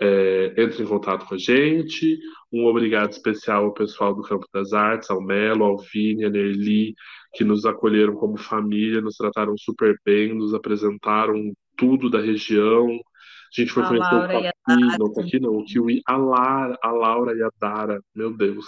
é, 0.00 0.54
entre 0.56 0.82
em 0.82 0.86
contato 0.86 1.26
com 1.26 1.34
a 1.34 1.38
gente. 1.38 2.18
Um 2.52 2.66
obrigado 2.66 3.10
especial 3.10 3.64
ao 3.64 3.74
pessoal 3.74 4.14
do 4.14 4.22
Campo 4.22 4.46
das 4.52 4.72
Artes, 4.72 5.10
ao 5.10 5.20
Melo, 5.20 5.64
ao 5.64 5.78
Vini, 5.78 6.24
a 6.24 6.30
Nerli, 6.30 6.94
que 7.34 7.44
nos 7.44 7.64
acolheram 7.64 8.14
como 8.14 8.36
família, 8.36 9.00
nos 9.00 9.16
trataram 9.16 9.56
super 9.56 9.98
bem, 10.04 10.34
nos 10.34 10.54
apresentaram 10.54 11.52
tudo 11.76 12.10
da 12.10 12.20
região. 12.20 12.86
A 12.88 13.60
gente 13.60 13.72
foi 13.72 13.82
A 13.84 13.88
conhecer 13.88 14.14
Laura 14.14 14.38
o 14.38 14.40
e 14.40 15.40
não, 15.40 15.52
não, 15.52 15.58
o 15.58 15.64
Kiwi, 15.64 16.02
a, 16.06 16.16
Lara, 16.16 16.78
a 16.82 16.90
Laura 16.90 17.36
e 17.36 17.42
a 17.42 17.50
Dara, 17.60 18.00
meu 18.14 18.36
Deus. 18.36 18.66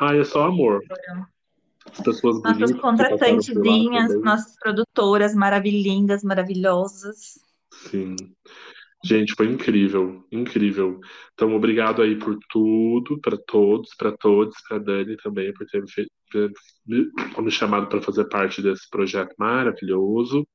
Ai, 0.00 0.20
é 0.20 0.24
só 0.24 0.46
amor. 0.46 0.80
As 1.90 2.00
pessoas 2.00 2.42
Nossas 2.42 2.72
contratantezinhas, 2.80 4.20
nossas 4.20 4.56
produtoras 4.58 5.34
maravilhindas, 5.34 6.22
maravilhosas. 6.22 7.38
Sim. 7.70 8.16
Gente, 9.04 9.34
foi 9.34 9.46
incrível, 9.46 10.24
incrível. 10.30 11.00
Então, 11.34 11.54
obrigado 11.56 12.02
aí 12.02 12.16
por 12.16 12.38
tudo, 12.48 13.20
para 13.20 13.36
todos, 13.36 13.94
para 13.96 14.12
todos, 14.16 14.54
para 14.68 14.78
Dani 14.78 15.16
também 15.16 15.52
por 15.52 15.66
ter 15.66 15.82
me, 15.82 15.90
fe- 15.90 16.06
ter 16.30 16.50
me 16.86 17.50
chamado 17.50 17.88
para 17.88 18.00
fazer 18.00 18.28
parte 18.28 18.62
desse 18.62 18.88
projeto 18.88 19.34
maravilhoso. 19.36 20.46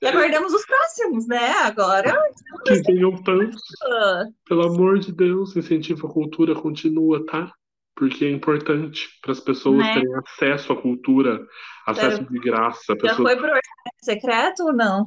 E 0.00 0.06
aguardamos 0.06 0.54
os 0.54 0.64
próximos, 0.64 1.26
né? 1.26 1.50
Agora. 1.64 2.16
Que 2.64 2.80
venham 2.82 3.22
tantos, 3.22 3.60
ah, 3.82 4.24
pelo 4.46 4.62
amor 4.62 4.98
de 4.98 5.12
Deus, 5.12 5.56
incentivo 5.56 6.06
à 6.06 6.10
cultura, 6.12 6.54
continua, 6.54 7.24
tá? 7.26 7.52
Porque 7.96 8.24
é 8.24 8.30
importante 8.30 9.08
para 9.20 9.32
as 9.32 9.40
pessoas 9.40 9.78
Né? 9.78 9.94
terem 9.94 10.14
acesso 10.14 10.72
à 10.72 10.80
cultura, 10.80 11.44
acesso 11.84 12.24
de 12.24 12.38
graça. 12.38 12.80
Já 12.88 12.96
Pessoas 12.96 13.16
foi 13.16 13.36
pro 13.36 13.46
orçamento 13.46 13.98
secreto 14.00 14.62
ou 14.62 14.72
não? 14.72 15.06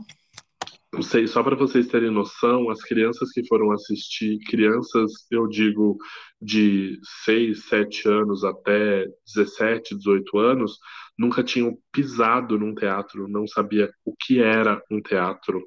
Não 0.93 1.01
sei, 1.01 1.25
só 1.25 1.41
para 1.41 1.55
vocês 1.55 1.87
terem 1.87 2.11
noção, 2.11 2.69
as 2.69 2.81
crianças 2.81 3.31
que 3.31 3.47
foram 3.47 3.71
assistir, 3.71 4.39
crianças, 4.39 5.25
eu 5.31 5.47
digo, 5.47 5.97
de 6.41 6.99
6, 7.23 7.63
7 7.63 8.09
anos 8.09 8.43
até 8.43 9.05
17, 9.25 9.95
18 9.95 10.37
anos, 10.37 10.77
nunca 11.17 11.43
tinham 11.43 11.77
pisado 11.93 12.59
num 12.59 12.75
teatro, 12.75 13.27
não 13.29 13.47
sabia 13.47 13.89
o 14.03 14.13
que 14.13 14.41
era 14.41 14.83
um 14.91 15.01
teatro. 15.01 15.65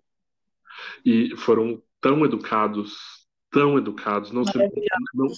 E 1.02 1.34
foram 1.36 1.82
tão 2.02 2.22
educados, 2.24 2.92
tão 3.50 3.78
educados, 3.78 4.30
não 4.30 4.44
se, 4.44 4.58
não, 5.14 5.28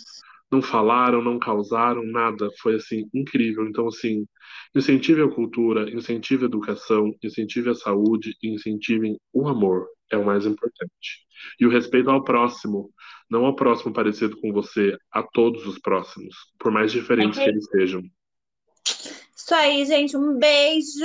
não 0.51 0.63
falaram, 0.63 1.23
não 1.23 1.39
causaram 1.39 2.05
nada, 2.05 2.49
foi 2.61 2.77
assim 2.77 3.09
incrível. 3.15 3.67
Então 3.67 3.89
assim, 3.89 4.27
incentive 4.75 5.23
a 5.23 5.29
cultura, 5.29 5.91
incentive 5.91 6.45
a 6.45 6.47
educação, 6.47 7.13
incentive 7.23 7.71
a 7.71 7.75
saúde, 7.75 8.37
incentivem 8.43 9.19
o 9.33 9.49
amor, 9.49 9.87
é 10.11 10.17
o 10.17 10.25
mais 10.25 10.47
importante. 10.47 11.27
E 11.61 11.67
o 11.67 11.71
respeito 11.71 12.11
ao 12.11 12.25
próximo, 12.25 12.91
não 13.31 13.45
ao 13.45 13.55
próximo 13.55 13.93
parecido 13.93 14.37
com 14.41 14.53
você, 14.53 14.97
a 15.13 15.23
todos 15.23 15.67
os 15.67 15.79
próximos, 15.79 16.35
por 16.59 16.71
mais 16.71 16.93
diferentes 16.93 17.39
que 17.39 17.49
eles 17.49 17.67
sejam. 17.67 18.03
Isso 19.47 19.55
aí, 19.55 19.85
gente. 19.85 20.17
Um 20.17 20.37
beijo. 20.39 21.05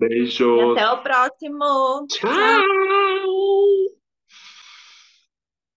E 0.00 0.08
Beijos. 0.08 0.72
até 0.72 0.90
o 0.90 1.02
próximo. 1.02 2.06
Tchau. 2.08 2.95